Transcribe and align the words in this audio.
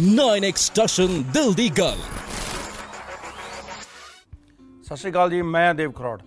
9x 0.00 0.56
station 0.56 1.22
ਦਿਲ 1.22 1.54
ਦੀ 1.54 1.68
ਗੱਲ 1.68 1.98
ਸਤਿ 4.82 4.96
ਸ਼੍ਰੀ 4.96 5.10
ਅਕਾਲ 5.10 5.30
ਜੀ 5.30 5.42
ਮੈਂ 5.42 5.74
ਦੇਵ 5.74 5.92
ਖਰੋੜ। 5.92 6.22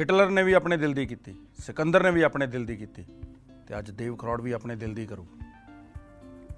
ਹਿਟਲਰ 0.00 0.30
ਨੇ 0.30 0.42
ਵੀ 0.42 0.52
ਆਪਣੇ 0.52 0.76
ਦਿਲ 0.76 0.92
ਦੀ 0.92 1.06
ਕੀਤੀ 1.06 1.34
ਸਿਕੰਦਰ 1.66 2.02
ਨੇ 2.02 2.10
ਵੀ 2.10 2.22
ਆਪਣੇ 2.22 2.46
ਦਿਲ 2.46 2.66
ਦੀ 2.66 2.76
ਕੀਤੀ 2.76 3.04
ਤੇ 3.68 3.78
ਅੱਜ 3.78 3.90
ਦੇਵ 3.90 4.16
ਖਰੋੜ 4.16 4.40
ਵੀ 4.40 4.52
ਆਪਣੇ 4.52 4.76
ਦਿਲ 4.76 4.94
ਦੀ 4.94 5.06
ਕਰੂ। 5.06 5.26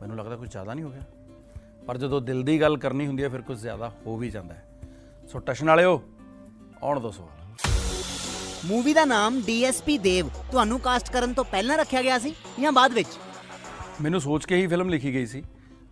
ਮੈਨੂੰ 0.00 0.16
ਲੱਗਦਾ 0.16 0.36
ਕੁਝ 0.36 0.50
ਜ਼ਿਆਦਾ 0.50 0.74
ਨਹੀਂ 0.74 0.84
ਹੋ 0.84 0.90
ਗਿਆ। 0.90 1.02
ਪਰ 1.86 1.98
ਜਦੋਂ 1.98 2.20
ਦਿਲ 2.20 2.42
ਦੀ 2.42 2.60
ਗੱਲ 2.60 2.76
ਕਰਨੀ 2.76 3.06
ਹੁੰਦੀ 3.06 3.22
ਹੈ 3.22 3.28
ਫਿਰ 3.28 3.42
ਕੁਝ 3.42 3.58
ਜ਼ਿਆਦਾ 3.58 3.92
ਹੋ 4.06 4.16
ਵੀ 4.16 4.30
ਜਾਂਦਾ 4.30 4.54
ਹੈ। 4.54 4.80
ਸੋ 5.32 5.38
ਟਸ਼ਨ 5.38 5.66
ਵਾਲਿਓ 5.66 6.02
ਆਉਣ 6.82 7.00
ਦੋ 7.00 7.10
ਸਵਾਲ। 7.10 7.54
ਮੂਵੀ 8.64 8.94
ਦਾ 8.94 9.04
ਨਾਮ 9.04 9.40
ਡੀਐਸਪੀ 9.40 9.98
ਦੇਵ 9.98 10.28
ਤੁਹਾਨੂੰ 10.28 10.80
ਕਾਸਟ 10.80 11.12
ਕਰਨ 11.12 11.34
ਤੋਂ 11.34 11.44
ਪਹਿਲਾਂ 11.44 11.78
ਰੱਖਿਆ 11.78 12.02
ਗਿਆ 12.02 12.18
ਸੀ 12.18 12.34
ਜਾਂ 12.60 12.72
ਬਾਅਦ 12.72 12.92
ਵਿੱਚ? 12.92 13.08
ਮੈਨੂੰ 14.02 14.20
ਸੋਚ 14.20 14.44
ਕੇ 14.44 14.56
ਹੀ 14.56 14.66
ਫਿਲਮ 14.66 14.88
ਲਿਖੀ 14.88 15.14
ਗਈ 15.14 15.26
ਸੀ। 15.26 15.42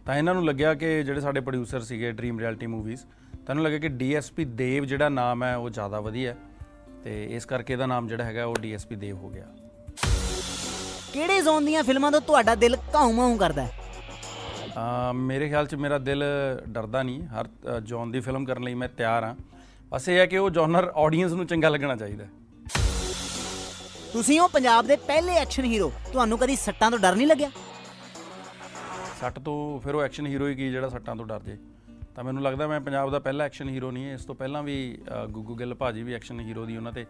ਤਾਂ 0.06 0.14
ਇਹਨਾਂ 0.16 0.34
ਨੂੰ 0.34 0.44
ਲੱਗਿਆ 0.44 0.74
ਕਿ 0.74 1.02
ਜਿਹੜੇ 1.02 1.20
ਸਾਡੇ 1.20 1.40
ਪ੍ਰੋਡਿਊਸਰ 1.40 1.80
ਸੀਗੇ 1.80 2.10
ਡ੍ਰੀਮ 2.12 2.38
ਰਿਐਲਿਟੀ 2.40 2.66
ਮੂਵੀਜ਼ 2.66 3.00
ਤਾਂ 3.00 3.50
ਇਹਨੂੰ 3.50 3.64
ਲੱਗਿਆ 3.64 3.78
ਕਿ 3.78 3.88
ਡੀਐਸਪੀ 3.88 4.44
ਦੇਵ 4.44 4.84
ਜਿਹੜਾ 4.84 5.08
ਨਾਮ 5.08 5.44
ਹੈ 5.44 5.56
ਉਹ 5.56 5.68
ਜ਼ਿਆਦਾ 5.70 6.00
ਵਧੀਆ 6.00 6.34
ਤੇ 7.04 7.24
ਇਸ 7.36 7.44
ਕਰਕੇ 7.44 7.72
ਇਹਦਾ 7.72 7.86
ਨਾਮ 7.86 8.08
ਜਿਹੜਾ 8.08 8.24
ਹੈਗਾ 8.24 8.44
ਉਹ 8.44 8.56
ਡੀਐਸਪੀ 8.60 8.96
ਦੇਵ 8.96 9.16
ਹੋ 9.16 9.28
ਗਿਆ। 9.30 9.46
ਕਿਹੜੇ 11.12 11.40
ਜ਼ੋਨ 11.42 11.64
ਦੀਆਂ 11.64 11.82
ਫਿਲਮਾਂ 11.84 12.10
ਤੋਂ 12.12 12.20
ਤੁਹਾਡਾ 12.20 12.54
ਦਿਲ 12.54 12.76
ਘਾਉ 12.94 13.12
ਮਾਉ 13.12 13.36
ਕਰਦਾ 13.36 13.62
ਹੈ? 13.62 13.70
ਅਮ 14.78 15.24
ਮੇਰੇ 15.26 15.48
ਖਿਆਲ 15.48 15.66
'ਚ 15.66 15.74
ਮੇਰਾ 15.74 15.98
ਦਿਲ 15.98 16.24
ਡਰਦਾ 16.68 17.02
ਨਹੀਂ 17.02 17.22
ਹਰ 17.28 17.48
ਜੌਨ 17.80 18.10
ਦੀ 18.10 18.20
ਫਿਲਮ 18.20 18.44
ਕਰਨ 18.44 18.62
ਲਈ 18.62 18.74
ਮੈਂ 18.74 18.88
ਤਿਆਰ 18.88 19.24
ਹਾਂ। 19.24 19.34
ਬਸ 19.88 20.08
ਇਹ 20.08 20.18
ਹੈ 20.18 20.26
ਕਿ 20.26 20.38
ਉਹ 20.38 20.50
ਜੌਨਰ 20.50 20.92
ਆਡੀਅנס 20.96 21.34
ਨੂੰ 21.36 21.46
ਚੰਗਾ 21.46 21.68
ਲੱਗਣਾ 21.68 21.96
ਚਾਹੀਦਾ। 21.96 22.24
ਤੁਸੀਂ 24.12 24.38
ਹੋ 24.40 24.48
ਪੰਜਾਬ 24.48 24.86
ਦੇ 24.86 24.96
ਪਹਿਲੇ 24.96 25.34
ਐਕਸ਼ਨ 25.34 25.64
ਹੀਰੋ 25.64 25.92
ਤੁਹਾਨੂੰ 26.12 26.38
ਕਦੀ 26.38 26.56
ਸੱਟਾਂ 26.56 26.90
ਤੋਂ 26.90 26.98
ਡਰ 26.98 27.14
ਨਹੀਂ 27.16 27.26
ਲੱਗਿਆ? 27.26 27.50
ਸੱਟ 29.22 29.38
ਤੋਂ 29.38 29.80
ਫਿਰ 29.80 29.94
ਉਹ 29.94 30.02
ਐਕਸ਼ਨ 30.02 30.26
ਹੀਰੋ 30.26 30.46
ਹੀ 30.48 30.54
ਕੀ 30.54 30.70
ਜਿਹੜਾ 30.70 30.88
ਸੱਟਾਂ 30.88 31.14
ਤੋਂ 31.16 31.24
ਡਰ 31.26 31.40
ਜੇ। 31.40 31.56
ਤਾਂ 32.14 32.22
ਮੈਨੂੰ 32.24 32.42
ਲੱਗਦਾ 32.42 32.66
ਮੈਂ 32.66 32.80
ਪੰਜਾਬ 32.80 33.10
ਦਾ 33.10 33.18
ਪਹਿਲਾ 33.18 33.44
ਐਕਸ਼ਨ 33.44 33.68
ਹੀਰੋ 33.68 33.90
ਨਹੀਂ 33.90 34.04
ਹੈ। 34.04 34.14
ਇਸ 34.14 34.24
ਤੋਂ 34.24 34.34
ਪਹਿਲਾਂ 34.34 34.62
ਵੀ 34.62 34.76
ਗੁੱਗੂ 35.30 35.54
ਗਿੱਲ 35.56 35.74
ਭਾਜੀ 35.74 36.02
ਵੀ 36.02 36.14
ਐਕਸ਼ਨ 36.14 36.40
ਹੀਰੋ 36.40 36.64
ਦੀ 36.66 36.76
ਉਹਨਾਂ 36.76 36.92
ਤੇ 36.92 37.04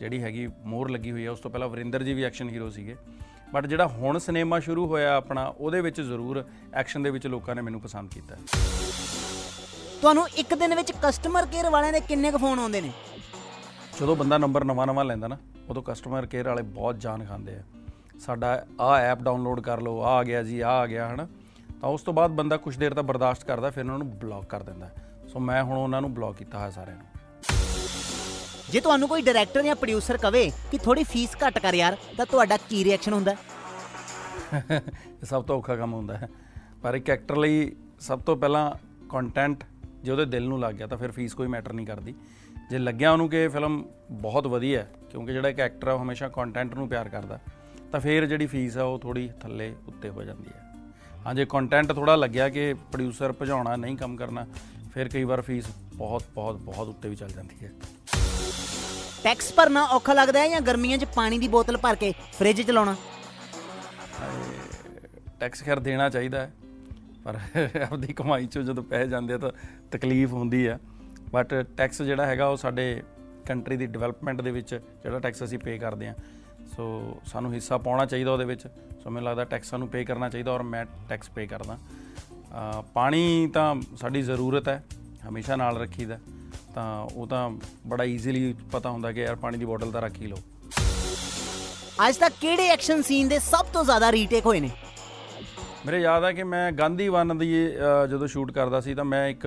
ਜਿਹੜੀ 0.00 0.22
ਹੈਗੀ 0.22 0.46
ਮੋਹਰ 0.64 0.88
ਲੱਗੀ 0.90 1.10
ਹੋਈ 1.12 1.24
ਹੈ। 1.24 1.30
ਉਸ 1.30 1.40
ਤੋਂ 1.40 1.50
ਪਹਿਲਾਂ 1.50 1.68
ਵਰਿੰਦਰ 1.68 2.02
ਜੀ 2.02 2.14
ਵੀ 2.14 2.22
ਐਕਸ਼ਨ 2.22 2.48
ਹੀਰੋ 2.48 2.70
ਸੀਗੇ। 2.70 2.96
ਬਟ 3.54 3.66
ਜਿਹੜਾ 3.66 3.86
ਹੁਣ 3.86 4.18
ਸਿਨੇਮਾ 4.18 4.60
ਸ਼ੁਰੂ 4.60 4.86
ਹੋਇਆ 4.86 5.14
ਆਪਣਾ 5.16 5.46
ਉਹਦੇ 5.58 5.80
ਵਿੱਚ 5.80 6.00
ਜ਼ਰੂਰ 6.00 6.44
ਐਕਸ਼ਨ 6.74 7.02
ਦੇ 7.02 7.10
ਵਿੱਚ 7.10 7.26
ਲੋਕਾਂ 7.26 7.54
ਨੇ 7.54 7.62
ਮੈਨੂੰ 7.62 7.80
ਪਸੰਦ 7.80 8.10
ਕੀਤਾ। 8.10 8.36
ਤੁਹਾਨੂੰ 10.00 10.26
ਇੱਕ 10.36 10.54
ਦਿਨ 10.54 10.74
ਵਿੱਚ 10.74 10.92
ਕਸਟਮਰ 11.02 11.46
ਕੇਅਰ 11.46 11.70
ਵਾਲਿਆਂ 11.70 11.92
ਦੇ 11.92 12.00
ਕਿੰਨੇ 12.00 12.30
ਕੁ 12.30 12.38
ਫੋਨ 12.38 12.58
ਆਉਂਦੇ 12.58 12.80
ਨੇ? 12.80 12.92
ਜਦੋਂ 14.00 14.16
ਬੰਦਾ 14.16 14.38
ਨੰਬਰ 14.38 14.64
ਨਵਾਂ 14.64 14.86
ਨਵਾਂ 14.86 15.04
ਲੈਂਦਾ 15.04 15.28
ਨਾ 15.28 15.38
ਉਦੋਂ 15.68 15.82
ਕਸਟਮਰ 15.82 16.26
ਕੇਅਰ 16.26 16.48
ਵਾਲੇ 16.48 16.62
ਬਹੁਤ 16.62 17.00
ਜਾਨ 17.00 17.24
ਖਾਂਦੇ 17.24 17.56
ਆ। 17.56 17.62
ਸਾਡਾ 18.20 18.64
ਆਹ 18.80 18.98
ਐਪ 18.98 19.18
ਡਾਊਨਲੋਡ 19.18 19.60
ਕਰ 19.60 19.80
ਲਓ 19.80 20.00
ਆਹ 20.00 20.16
ਆ 20.16 20.22
ਗਿਆ 20.24 20.42
ਜੀ 20.42 20.60
ਆਹ 20.60 20.70
ਆ 20.70 20.86
ਗਿਆ 20.86 21.08
ਹਨਾ? 21.08 21.26
ਤਾਂ 21.80 21.88
ਉਸ 21.88 22.02
ਤੋਂ 22.02 22.14
ਬਾਅਦ 22.14 22.30
ਬੰਦਾ 22.30 22.56
ਕੁਝ 22.56 22.76
ਦੇਰ 22.76 22.94
ਤੱਕ 22.94 23.04
ਬਰਦਾਸ਼ਤ 23.04 23.44
ਕਰਦਾ 23.44 23.70
ਫਿਰ 23.70 23.84
ਉਹਨਾਂ 23.84 23.98
ਨੂੰ 23.98 24.10
ਬਲੌਕ 24.10 24.44
ਕਰ 24.44 24.62
ਦਿੰਦਾ 24.62 24.90
ਸੋ 25.28 25.40
ਮੈਂ 25.40 25.62
ਹੁਣ 25.64 25.78
ਉਹਨਾਂ 25.78 26.00
ਨੂੰ 26.00 26.14
ਬਲੌਕ 26.14 26.36
ਕੀਤਾ 26.36 26.58
ਹੋਇਆ 26.58 26.70
ਸਾਰਿਆਂ 26.70 26.96
ਨੂੰ। 26.96 27.06
ਜੇ 28.70 28.80
ਤੁਹਾਨੂੰ 28.80 29.08
ਕੋਈ 29.08 29.22
ਡਾਇਰੈਕਟਰ 29.22 29.62
ਜਾਂ 29.62 29.74
ਪ੍ਰੋਡਿਊਸਰ 29.74 30.16
ਕਵੇ 30.16 30.52
ਕਿ 30.70 30.78
ਥੋੜੀ 30.78 31.04
ਫੀਸ 31.04 31.36
ਘੱਟ 31.46 31.58
ਕਰ 31.58 31.74
ਯਾਰ 31.74 31.96
ਤਾਂ 32.16 32.26
ਤੁਹਾਡਾ 32.26 32.56
ਕੀ 32.56 32.84
ਰਿਐਕਸ਼ਨ 32.84 33.12
ਹੁੰਦਾ? 33.12 33.36
ਇਹ 35.06 35.24
ਸਭ 35.24 35.44
ਤੋਂ 35.44 35.58
ਔਖਾ 35.58 35.76
ਕੰਮ 35.76 35.94
ਹੁੰਦਾ 35.94 36.16
ਹੈ। 36.16 36.28
ਪਰ 36.82 36.94
ਇੱਕ 36.94 37.10
ਐਕਟਰ 37.10 37.36
ਲਈ 37.36 37.76
ਸਭ 38.00 38.20
ਤੋਂ 38.20 38.36
ਪਹਿਲਾਂ 38.36 38.72
ਕੰਟੈਂਟ 39.08 39.64
ਜੇ 40.02 40.12
ਉਹਦੇ 40.12 40.24
ਦਿਲ 40.24 40.48
ਨੂੰ 40.48 40.60
ਲੱਗ 40.60 40.74
ਗਿਆ 40.74 40.86
ਤਾਂ 40.86 40.98
ਫਿਰ 40.98 41.10
ਫੀਸ 41.10 41.34
ਕੋਈ 41.34 41.48
ਮੈਟਰ 41.48 41.72
ਨਹੀਂ 41.72 41.86
ਕਰਦੀ। 41.86 42.14
ਜੇ 42.70 42.78
ਲੱਗਿਆ 42.78 43.12
ਉਹਨੂੰ 43.12 43.28
ਕਿ 43.28 43.36
ਇਹ 43.36 43.48
ਫਿਲਮ 43.48 43.84
ਬਹੁਤ 44.10 44.46
ਵਧੀਆ 44.46 44.82
ਹੈ 44.82 44.90
ਕਿਉਂਕਿ 45.10 45.32
ਜਿਹੜਾ 45.32 45.48
ਇੱਕ 45.48 45.60
ਐਕਟਰ 45.60 45.88
ਹੈ 45.88 45.92
ਉਹ 45.92 46.02
ਹਮੇਸ਼ਾ 46.02 46.28
ਕੰਟੈਂਟ 46.28 46.74
ਨੂੰ 46.74 46.88
ਪਿਆਰ 46.88 47.08
ਕਰਦਾ 47.08 47.38
ਤਾਂ 47.92 48.00
ਫਿਰ 48.00 48.26
ਜਿਹੜੀ 48.26 48.46
ਫੀਸ 48.46 48.76
ਹੈ 48.76 48.82
ਉਹ 48.82 48.98
ਥੋੜੀ 48.98 49.30
ਥੱਲੇ 49.40 49.74
ਉੱਤੇ 49.88 50.08
ਹੋ 50.08 50.22
ਜਾਂਦੀ 50.22 50.48
ਹੈ। 50.48 50.67
ਹਾਂ 51.28 51.34
ਜੇ 51.34 51.44
ਕੰਟੈਂਟ 51.44 51.92
ਥੋੜਾ 51.92 52.14
ਲੱਗਿਆ 52.16 52.48
ਕਿ 52.48 52.72
ਪ੍ਰੋਡਿਊਸਰ 52.74 53.32
ਭਜਾਉਣਾ 53.32 53.74
ਨਹੀਂ 53.76 53.96
ਕੰਮ 53.96 54.16
ਕਰਨਾ 54.16 54.46
ਫਿਰ 54.94 55.08
ਕਈ 55.08 55.24
ਵਾਰ 55.24 55.40
ਫੀਸ 55.40 55.64
ਬਹੁਤ 55.94 56.22
ਬਹੁਤ 56.34 56.56
ਬਹੁਤ 56.56 56.88
ਉੱਤੇ 56.88 57.08
ਵੀ 57.08 57.16
ਚੱਲ 57.16 57.28
ਜਾਂਦੀ 57.28 57.64
ਹੈ। 57.64 57.70
ਟੈਕਸ 59.22 59.52
ਭਰਨਾ 59.52 59.82
ਔਖਾ 59.86 60.12
ਲੱਗਦਾ 60.12 60.40
ਹੈ 60.40 60.48
ਜਾਂ 60.48 60.60
ਗਰਮੀਆਂ 60.60 60.98
'ਚ 60.98 61.04
ਪਾਣੀ 61.16 61.38
ਦੀ 61.38 61.48
ਬੋਤਲ 61.48 61.76
ਭਰ 61.76 61.94
ਕੇ 61.94 62.12
ਫ੍ਰਿਜ 62.32 62.62
'ਚ 62.62 62.70
ਲਾਉਣਾ? 62.70 62.96
ਟੈਕਸ 65.40 65.62
ਖੈਰ 65.64 65.78
ਦੇਣਾ 65.80 66.08
ਚਾਹੀਦਾ 66.08 66.40
ਹੈ 66.40 66.50
ਪਰ 67.24 67.38
ਆਪਦੀ 67.82 68.12
ਕਮਾਈ 68.12 68.46
ਚੋਂ 68.46 68.62
ਜਦੋਂ 68.62 68.82
ਪੈਸੇ 68.84 69.10
ਜਾਂਦੇ 69.10 69.34
ਆ 69.34 69.38
ਤਾਂ 69.38 69.50
ਤਕਲੀਫ 69.92 70.32
ਹੁੰਦੀ 70.32 70.66
ਆ। 70.66 70.78
ਬਟ 71.32 71.54
ਟੈਕਸ 71.76 72.02
ਜਿਹੜਾ 72.02 72.26
ਹੈਗਾ 72.26 72.46
ਉਹ 72.48 72.56
ਸਾਡੇ 72.56 73.02
ਕੰਟਰੀ 73.46 73.76
ਦੀ 73.76 73.86
ਡਿਵੈਲਪਮੈਂਟ 73.86 74.40
ਦੇ 74.40 74.50
ਵਿੱਚ 74.50 74.74
ਜਿਹੜਾ 75.02 75.18
ਟੈਕਸ 75.18 75.44
ਅਸੀਂ 75.44 75.58
ਪੇ 75.58 75.78
ਕਰਦੇ 75.78 76.08
ਆ 76.08 76.14
ਸੋ 76.76 77.20
ਸਾਨੂੰ 77.26 77.52
ਹਿੱਸਾ 77.52 77.78
ਪਾਉਣਾ 77.78 78.04
ਚਾਹੀਦਾ 78.06 78.32
ਉਹਦੇ 78.32 78.44
ਵਿੱਚ। 78.44 78.62
ਸੋ 79.02 79.10
ਮੈਨੂੰ 79.10 79.28
ਲੱਗਦਾ 79.28 79.44
ਟੈਕਸ 79.44 79.70
ਸਾਨੂੰ 79.70 79.88
ਪੇ 79.88 80.04
ਕਰਨਾ 80.04 80.28
ਚਾਹੀਦਾ 80.28 80.52
ਔਰ 80.52 80.62
ਮੈਂ 80.62 80.84
ਟੈਕਸ 81.08 81.30
ਪੇ 81.30 81.46
ਕਰਦਾ। 81.46 81.78
ਪਾਣੀ 82.94 83.50
ਤਾਂ 83.54 83.74
ਸਾਡੀ 83.96 84.22
ਜ਼ਰੂਰਤ 84.22 84.68
ਹੈ 84.68 84.82
ਹਮੇਸ਼ਾ 85.28 85.56
ਨਾਲ 85.56 85.78
ਰੱਖੀਦਾ। 85.78 86.18
ਤਾਂ 86.74 87.04
ਉਹ 87.04 87.26
ਤਾਂ 87.26 87.48
ਬੜਾ 87.86 88.04
ਈਜ਼ੀਲੀ 88.04 88.54
ਪਤਾ 88.72 88.90
ਹੁੰਦਾ 88.90 89.12
ਕਿ 89.12 89.20
ਯਾਰ 89.20 89.36
ਪਾਣੀ 89.36 89.58
ਦੀ 89.58 89.64
ਬੋਤਲ 89.64 89.92
ਤਾਂ 89.92 90.02
ਰੱਖ 90.02 90.20
ਹੀ 90.20 90.26
ਲਓ। 90.26 90.36
ਅੱਜ 92.08 92.16
ਤੱਕ 92.16 92.34
ਕਿਹੜੇ 92.40 92.68
ਐਕਸ਼ਨ 92.68 93.02
ਸੀਨ 93.02 93.28
ਦੇ 93.28 93.38
ਸਭ 93.40 93.66
ਤੋਂ 93.72 93.84
ਜ਼ਿਆਦਾ 93.84 94.12
ਰੀਟੇਕ 94.12 94.46
ਹੋਏ 94.46 94.60
ਨੇ? 94.60 94.70
ਮੇਰੇ 95.86 95.98
ਯਾਦ 96.00 96.24
ਆ 96.24 96.30
ਕਿ 96.32 96.42
ਮੈਂ 96.44 96.70
ਗਾਂਧੀ 96.72 97.08
ਵਨ 97.08 97.38
ਦੀ 97.38 97.52
ਜਦੋਂ 98.10 98.26
ਸ਼ੂਟ 98.28 98.50
ਕਰਦਾ 98.52 98.80
ਸੀ 98.80 98.94
ਤਾਂ 98.94 99.04
ਮੈਂ 99.04 99.28
ਇੱਕ 99.28 99.46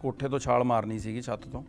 ਕੋਠੇ 0.00 0.28
ਤੋਂ 0.28 0.38
ਛਾਲ 0.38 0.64
ਮਾਰਨੀ 0.64 0.98
ਸੀਗੀ 0.98 1.22
ਛੱਤ 1.22 1.48
ਤੋਂ। 1.48 1.62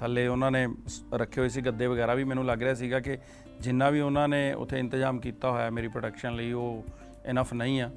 ਥੱਲੇ 0.00 0.26
ਉਹਨਾਂ 0.26 0.50
ਨੇ 0.50 0.68
ਸ- 0.86 1.02
ਰੱਖੇ 1.14 1.40
ਹੋਏ 1.40 1.48
ਸੀ 1.48 1.60
ਗੱਦੇ 1.60 1.86
ਵਗੈਰਾ 1.86 2.14
ਵੀ 2.14 2.24
ਮੈਨੂੰ 2.24 2.46
ਲੱਗ 2.46 2.62
ਰਿਹਾ 2.62 2.74
ਸੀਗਾ 2.74 3.00
ਕਿ 3.00 3.18
ਜਿੰਨਾ 3.60 3.90
ਵੀ 3.90 4.00
ਉਹਨਾਂ 4.00 4.28
ਨੇ 4.28 4.52
ਉੱਥੇ 4.52 4.78
ਇੰਤਜ਼ਾਮ 4.78 5.18
ਕੀਤਾ 5.18 5.50
ਹੋਇਆ 5.50 5.70
ਮੇਰੀ 5.70 5.88
ਪ੍ਰੋਡਕਸ਼ਨ 5.88 6.34
ਲਈ 6.34 6.52
ਉਹ 6.52 6.84
ਇਨਫ 7.26 7.54
ਨਹੀਂ 7.54 7.82
ਆ, 7.82 7.90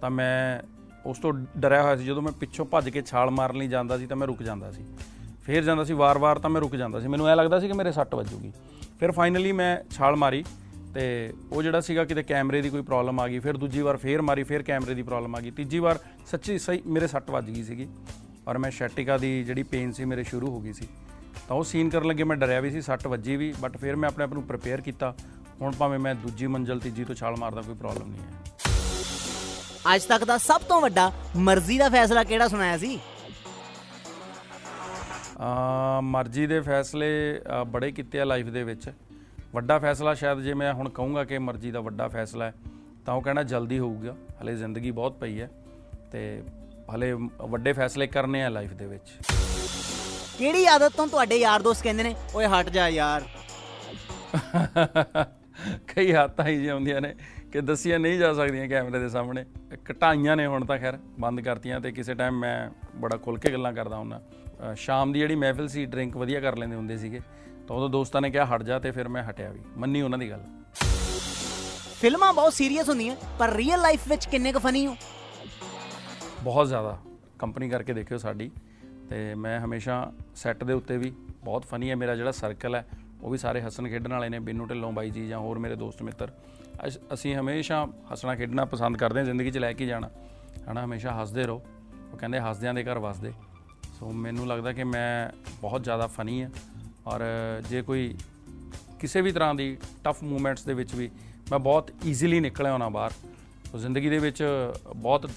ਤਾਂ 0.00 0.10
ਮੈਂ 0.10 0.68
ਉਸ 1.06 1.18
ਤੋਂ 1.18 1.32
ਡਰਿਆ 1.58 1.82
ਹੋਇਆ 1.82 1.96
ਸੀ। 1.96 2.04
ਜਦੋਂ 2.04 2.22
ਮੈਂ 2.22 2.32
ਪਿੱਛੋਂ 2.32 2.66
ਭੱਜ 2.66 2.88
ਕੇ 2.88 3.02
ਛਾਲ 3.06 3.30
ਮਾਰਨ 3.30 3.56
ਲਈ 3.56 3.68
ਜਾਂਦਾ 3.68 3.98
ਸੀ 3.98 4.06
ਤਾਂ 4.06 4.16
ਮੈਂ 4.16 4.26
ਰੁਕ 4.26 4.42
ਜਾਂਦਾ 4.42 4.72
ਸੀ। 4.72 4.84
ਫੇਰ 5.44 5.64
ਜਾਂਦਾ 5.64 5.84
ਸੀ 5.84 5.92
ਵਾਰ-ਵਾਰ 5.92 6.38
ਤਾਂ 6.38 6.50
ਮੈਂ 6.50 6.60
ਰੁਕ 6.60 6.76
ਜਾਂਦਾ 6.76 7.00
ਸੀ। 7.00 7.08
ਮੈਨੂੰ 7.08 7.28
ਐ 7.28 7.36
ਲੱਗਦਾ 7.36 7.60
ਸੀ 7.60 7.66
ਕਿ 7.66 7.72
ਮੇਰੇ 7.72 7.92
ਸੱਟ 7.92 8.14
ਵੱਜੂਗੀ। 8.14 8.52
ਫਿਰ 9.00 9.12
ਫਾਈਨਲੀ 9.12 9.52
ਮੈਂ 9.52 9.90
ਛਾਲ 9.90 10.16
ਮਾਰੀ 10.16 10.44
ਤੇ 10.94 11.34
ਉਹ 11.52 11.62
ਜਿਹੜਾ 11.62 11.80
ਸੀਗਾ 11.80 12.04
ਕਿਤੇ 12.04 12.22
ਕੈਮਰੇ 12.22 12.62
ਦੀ 12.62 12.70
ਕੋਈ 12.70 12.82
ਪ੍ਰੋਬਲਮ 12.82 13.20
ਆ 13.20 13.28
ਗਈ। 13.28 13.38
ਫਿਰ 13.38 13.56
ਦੂਜੀ 13.56 13.80
ਵਾਰ 13.80 13.96
ਫੇਰ 13.96 14.22
ਮਾਰੀ, 14.22 14.42
ਫਿਰ 14.42 14.62
ਕੈਮਰੇ 14.62 14.94
ਦੀ 14.94 15.02
ਪ੍ਰੋਬਲਮ 15.02 15.36
ਆ 15.36 15.40
ਗਈ। 15.40 15.50
ਤੀਜੀ 15.50 15.78
ਵਾਰ 15.78 15.98
ਸੱਚੀ 16.26 16.58
ਸਹੀ 16.58 16.82
ਮੇਰੇ 16.86 17.06
ਸੱਟ 17.06 17.30
ਵੱਜ 17.30 17.50
ਗਈ 17.50 17.62
ਸੀਗੀ। 17.62 17.88
ਔਰ 18.48 18.58
ਮੈਂ 18.58 18.70
ਸ਼ੈਟਿਕਾ 18.70 19.18
ਦੀ 19.18 19.44
ਜਿਹੜੀ 19.44 19.62
ਪੇਨ 19.62 19.92
ਸੀ 19.92 20.04
ਮੇਰੇ 20.04 20.24
ਸ਼ੁਰੂ 20.24 20.50
ਹੋ 20.50 20.60
ਗਈ 20.60 20.72
ਸੀ। 20.72 20.88
ਤਾਂ 21.48 21.56
ਉਹ 21.56 21.64
ਸੀਨ 21.64 21.90
ਕਰਨ 21.90 22.06
ਲੱਗੇ 22.06 22.24
ਮੈਂ 22.24 22.36
ਡਰਿਆ 22.36 22.60
ਵੀ 22.60 22.70
ਸੀ 22.70 22.82
ਸੱਟ 22.82 23.06
ਵੱਜੀ 23.06 23.36
ਵੀ 23.36 23.52
ਬਟ 23.60 23.76
ਫਿਰ 23.76 23.96
ਮੈਂ 23.96 24.08
ਆਪਣੇ 24.08 24.24
ਆਪ 24.24 24.32
ਨੂੰ 24.32 24.42
ਪ੍ਰਿਪੇਅਰ 24.42 24.80
ਕੀਤਾ। 24.80 25.14
ਹੁਣ 25.60 25.72
ਭਾਵੇਂ 25.72 25.98
ਮੈਂ 25.98 26.14
ਦੂਜੀ 26.14 26.46
ਮੰਜ਼ਲ 26.46 26.80
ਤੀਜੀ 26.80 27.04
ਤੋਂ 27.04 27.14
ਛਾਲ 27.14 27.36
ਮਾਰਦਾ 27.36 27.62
ਕੋਈ 27.62 27.74
ਪ੍ਰੋਬਲਮ 27.74 28.10
ਨਹੀਂ 28.10 28.20
ਹੈ। 28.20 29.94
ਅੱਜ 29.94 30.04
ਤੱਕ 30.04 30.24
ਦਾ 30.24 30.38
ਸਭ 30.38 30.60
ਤੋਂ 30.60 30.80
ਵੱਡਾ 30.80 31.12
ਮਰਜ਼ੀ 31.36 31.78
ਦਾ 31.78 31.88
ਫੈਸਲਾ 31.88 32.24
ਕਿਹੜਾ 32.24 32.48
ਸੁਣਾਇਆ 32.48 32.78
ਸੀ? 32.78 32.98
ਅ 35.38 36.00
ਮਰਜ਼ੀ 36.00 36.46
ਦੇ 36.46 36.60
ਫੈਸਲੇ 36.60 37.40
ਬੜੇ 37.66 37.90
ਕੀਤੇ 37.92 38.20
ਆ 38.20 38.24
ਲਾਈਫ 38.24 38.46
ਦੇ 38.46 38.64
ਵਿੱਚ। 38.64 38.90
ਵੱਡਾ 39.54 39.78
ਫੈਸਲਾ 39.78 40.14
ਸ਼ਾਇਦ 40.14 40.40
ਜੇ 40.40 40.54
ਮੈਂ 40.54 40.72
ਹੁਣ 40.74 40.88
ਕਹੂੰਗਾ 40.88 41.24
ਕਿ 41.24 41.38
ਮਰਜ਼ੀ 41.38 41.70
ਦਾ 41.70 41.80
ਵੱਡਾ 41.80 42.08
ਫੈਸਲਾ 42.08 42.44
ਹੈ 42.44 42.54
ਤਾਂ 43.06 43.14
ਉਹ 43.14 43.22
ਕਹਿਣਾ 43.22 43.42
ਜਲਦੀ 43.42 43.78
ਹੋਊਗਾ। 43.78 44.14
ਹਲੇ 44.42 44.56
ਜ਼ਿੰਦਗੀ 44.56 44.90
ਬਹੁਤ 44.90 45.18
ਪਈ 45.18 45.40
ਹੈ 45.40 45.50
ਤੇ 46.12 46.42
ਹਲੇ 46.94 47.12
ਵੱਡੇ 47.42 47.72
ਫੈਸਲੇ 47.72 48.06
ਕਰਨੇ 48.06 48.42
ਆ 48.44 48.48
ਲਾਈਫ 48.48 48.72
ਦੇ 48.72 48.86
ਵਿੱਚ। 48.86 49.08
ਕਿਹੜੀ 50.38 50.66
ਆਦਤ 50.66 50.92
ਤੋਂ 50.92 51.06
ਤੁਹਾਡੇ 51.06 51.36
ਯਾਰ 51.36 51.62
ਦੋਸਤ 51.62 51.82
ਕਹਿੰਦੇ 51.82 52.02
ਨੇ 52.02 52.14
ਓਏ 52.34 52.46
ਹਟ 52.46 52.68
ਜਾ 52.68 52.88
ਯਾਰ 52.88 53.22
ਕਈ 55.96 56.12
ਹੱਥਾਂ 56.12 56.46
ਹੀ 56.46 56.56
ਜਿਹੀਆਂ 56.56 56.74
ਹੁੰਦੀਆਂ 56.74 57.00
ਨੇ 57.00 57.14
ਕਿ 57.52 57.60
ਦੱਸੀਆਂ 57.60 57.98
ਨਹੀਂ 57.98 58.18
ਜਾ 58.18 58.34
ਸਕਦੀਆਂ 58.34 58.68
ਕੈਮਰੇ 58.68 58.98
ਦੇ 58.98 59.08
ਸਾਹਮਣੇ। 59.08 59.44
ਘਟਾਈਆਂ 59.92 60.36
ਨੇ 60.36 60.46
ਹੁਣ 60.46 60.64
ਤਾਂ 60.64 60.78
ਖੈਰ 60.78 60.98
ਬੰਦ 61.20 61.40
ਕਰਤੀਆਂ 61.40 61.80
ਤੇ 61.80 61.92
ਕਿਸੇ 61.92 62.14
ਟਾਈਮ 62.14 62.38
ਮੈਂ 62.38 62.70
ਬੜਾ 62.96 63.16
ਖੁੱਲ 63.16 63.38
ਕੇ 63.38 63.52
ਗੱਲਾਂ 63.52 63.72
ਕਰਦਾ 63.72 63.96
ਹੁੰਦਾ। 63.96 64.22
ਅ, 64.72 64.74
ਸ਼ਾਮ 64.74 65.12
ਦੀ 65.12 65.18
ਜਿਹੜੀ 65.18 65.34
ਮਹਿਫਿਲ 65.34 65.68
ਸੀ 65.68 65.84
ਡਰਿੰਕ 65.84 66.16
ਵਧੀਆ 66.16 66.40
ਕਰ 66.40 66.56
ਲੈਂਦੇ 66.56 66.76
ਹੁੰਦੇ 66.76 66.98
ਸੀਗੇ। 66.98 67.20
ਤਾਂ 67.68 67.76
ਉਦੋਂ 67.76 67.88
ਦੋਸਤਾਂ 67.88 68.20
ਨੇ 68.20 68.30
ਕਿਹਾ 68.30 68.44
ਹਟ 68.44 68.62
ਜਾ 68.62 68.78
ਤੇ 68.78 68.90
ਫਿਰ 68.90 69.08
ਮੈਂ 69.08 69.22
ਹਟਿਆ 69.30 69.50
ਵੀ। 69.50 69.60
ਮੰਨੀ 69.76 70.02
ਉਹਨਾਂ 70.02 70.18
ਦੀ 70.18 70.30
ਗੱਲ। 70.30 70.40
ਫਿਲਮਾਂ 72.00 72.32
ਬਹੁਤ 72.32 72.52
ਸੀਰੀਅਸ 72.52 72.88
ਹੁੰਦੀਆਂ 72.88 73.16
ਪਰ 73.38 73.50
ਰੀਅਲ 73.50 73.80
ਲਾਈਫ 73.80 74.00
ਵਿੱਚ 74.08 74.26
ਕਿੰਨੇ 74.26 74.52
ਕੁ 74.52 74.58
ਫਨੀ 74.58 74.86
ਹੋ? 74.86 74.96
ਬਹੁਤ 76.42 76.66
ਜ਼ਿਆਦਾ। 76.68 76.98
ਕੰਪਨੀ 77.38 77.68
ਕਰਕੇ 77.68 77.92
ਦੇਖਿਓ 77.92 78.18
ਸਾਡੀ। 78.18 78.50
ਤੇ 79.10 79.34
ਮੈਂ 79.34 79.60
ਹਮੇਸ਼ਾ 79.60 80.12
ਸੈੱਟ 80.36 80.64
ਦੇ 80.64 80.72
ਉੱਤੇ 80.72 80.98
ਵੀ 80.98 81.12
ਬਹੁਤ 81.44 81.64
ਫਨੀ 81.64 81.90
ਹੈ 81.90 81.96
ਮੇਰਾ 81.96 82.16
ਜਿਹੜਾ 82.16 82.30
ਸਰਕਲ 82.30 82.74
ਹੈ 82.74 82.86
ਉਹ 83.22 83.30
ਵੀ 83.30 83.38
ਸਾਰੇ 83.38 83.62
ਹੱਸਣ 83.62 83.88
ਖੇਡਣ 83.88 84.12
ਵਾਲੇ 84.12 84.28
ਨੇ 84.28 84.38
ਬਿੰਨੂ 84.38 84.64
ਢਿੱਲੋਂ 84.66 84.92
ਬਾਈ 84.92 85.10
ਜੀ 85.10 85.28
ਜਾਂ 85.28 85.38
ਹੋਰ 85.38 85.58
ਮੇਰੇ 85.58 85.76
ਦੋਸਤ 85.76 86.02
ਮਿੱਤਰ। 86.02 86.32
ਅਸ- 86.86 87.00
ਅਸੀਂ 87.14 87.36
ਹਮੇਸ਼ਾ 87.36 87.88
ਹੱਸਣਾ 88.12 88.34
ਖੇਡਣਾ 88.36 88.64
ਪਸੰਦ 88.64 88.96
ਕਰਦੇ 88.96 89.18
ਹਾਂ 89.18 89.24
ਜ਼ਿੰਦਗੀ 89.24 89.50
'ਚ 89.50 89.58
ਲੈ 89.58 89.72
ਕੇ 89.72 89.86
ਜਾਣਾ। 89.86 90.10
ਹਨਾ 90.72 90.84
ਹਮੇਸ਼ਾ 90.84 91.22
ਹੱਸਦੇ 91.22 91.42
ਰਹੋ। 91.42 91.62
ਉਹ 92.12 92.16
ਕਹਿੰਦੇ 92.18 92.40
ਹੱਸਦਿਆਂ 92.40 92.74
ਦੇ 92.74 92.84
ਘਰ 92.84 92.98
ਵਸਦੇ। 92.98 93.32
ਸੋ 94.00 94.10
ਮੈਨੂੰ 94.12 94.46
ਲੱਗਦਾ 94.46 94.72
ਕਿ 94.72 94.84
ਮੈਂ 94.84 95.30
ਬਹੁਤ 95.60 95.84
ਜ਼ਿਆਦਾ 95.84 96.06
ਫਨੀ 96.06 96.42
ਹਾਂ 96.42 96.50
ਔਰ 97.06 97.20
ਜੇ 97.68 97.82
ਕੋਈ 97.82 98.14
ਕਿਸੇ 99.00 99.20
ਵੀ 99.20 99.32
ਤਰ੍ਹਾਂ 99.32 99.54
ਦੀ 99.54 99.76
ਟਫ 100.04 100.22
ਮੂਮੈਂਟਸ 100.22 100.64
ਦੇ 100.64 100.74
ਵਿੱਚ 100.74 100.94
ਵੀ 100.94 101.10
ਮੈਂ 101.50 101.58
ਬਹੁਤ 101.58 101.90
ਈਜ਼ੀਲੀ 102.06 102.40
ਨਿਕਲਿਆ 102.40 102.72
ਹੋਣਾ 102.72 102.88
ਬਾਹਰ 102.88 103.10
ਸੋ 103.72 103.78
ਜ਼ਿੰਦਗੀ 103.78 104.08
ਦੇ 104.08 104.18
ਵਿੱਚ 104.18 104.44
ਬਹੁਤ 104.96 105.26
ਅ, 105.26 105.30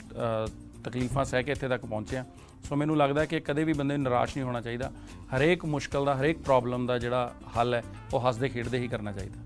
ਤਕਲੀਫਾਂ 0.83 1.25
ਸਹਿ 1.25 1.44
ਕੇ 1.44 1.51
ਇੱਥੇ 1.51 1.67
ਤੱਕ 1.67 1.85
ਪਹੁੰਚਿਆ। 1.85 2.25
ਸੋ 2.69 2.75
ਮੈਨੂੰ 2.75 2.97
ਲੱਗਦਾ 2.97 3.25
ਕਿ 3.25 3.39
ਕਦੇ 3.39 3.63
ਵੀ 3.63 3.73
ਬੰਦੇ 3.73 3.97
ਨੂੰ 3.97 4.03
ਨਿਰਾਸ਼ 4.03 4.37
ਨਹੀਂ 4.37 4.45
ਹੋਣਾ 4.47 4.61
ਚਾਹੀਦਾ। 4.61 4.91
ਹਰੇਕ 5.37 5.65
ਮੁਸ਼ਕਲ 5.65 6.05
ਦਾ 6.05 6.15
ਹਰੇਕ 6.15 6.39
ਪ੍ਰੋਬਲਮ 6.39 6.85
ਦਾ 6.85 6.97
ਜਿਹੜਾ 6.97 7.33
ਹੱਲ 7.57 7.73
ਹੈ 7.73 7.83
ਉਹ 8.13 8.27
ਹੱਸਦੇ 8.27 8.49
ਖੇਡਦੇ 8.49 8.77
ਹੀ 8.77 8.87
ਕਰਨਾ 8.87 9.11
ਚਾਹੀਦਾ। 9.11 9.43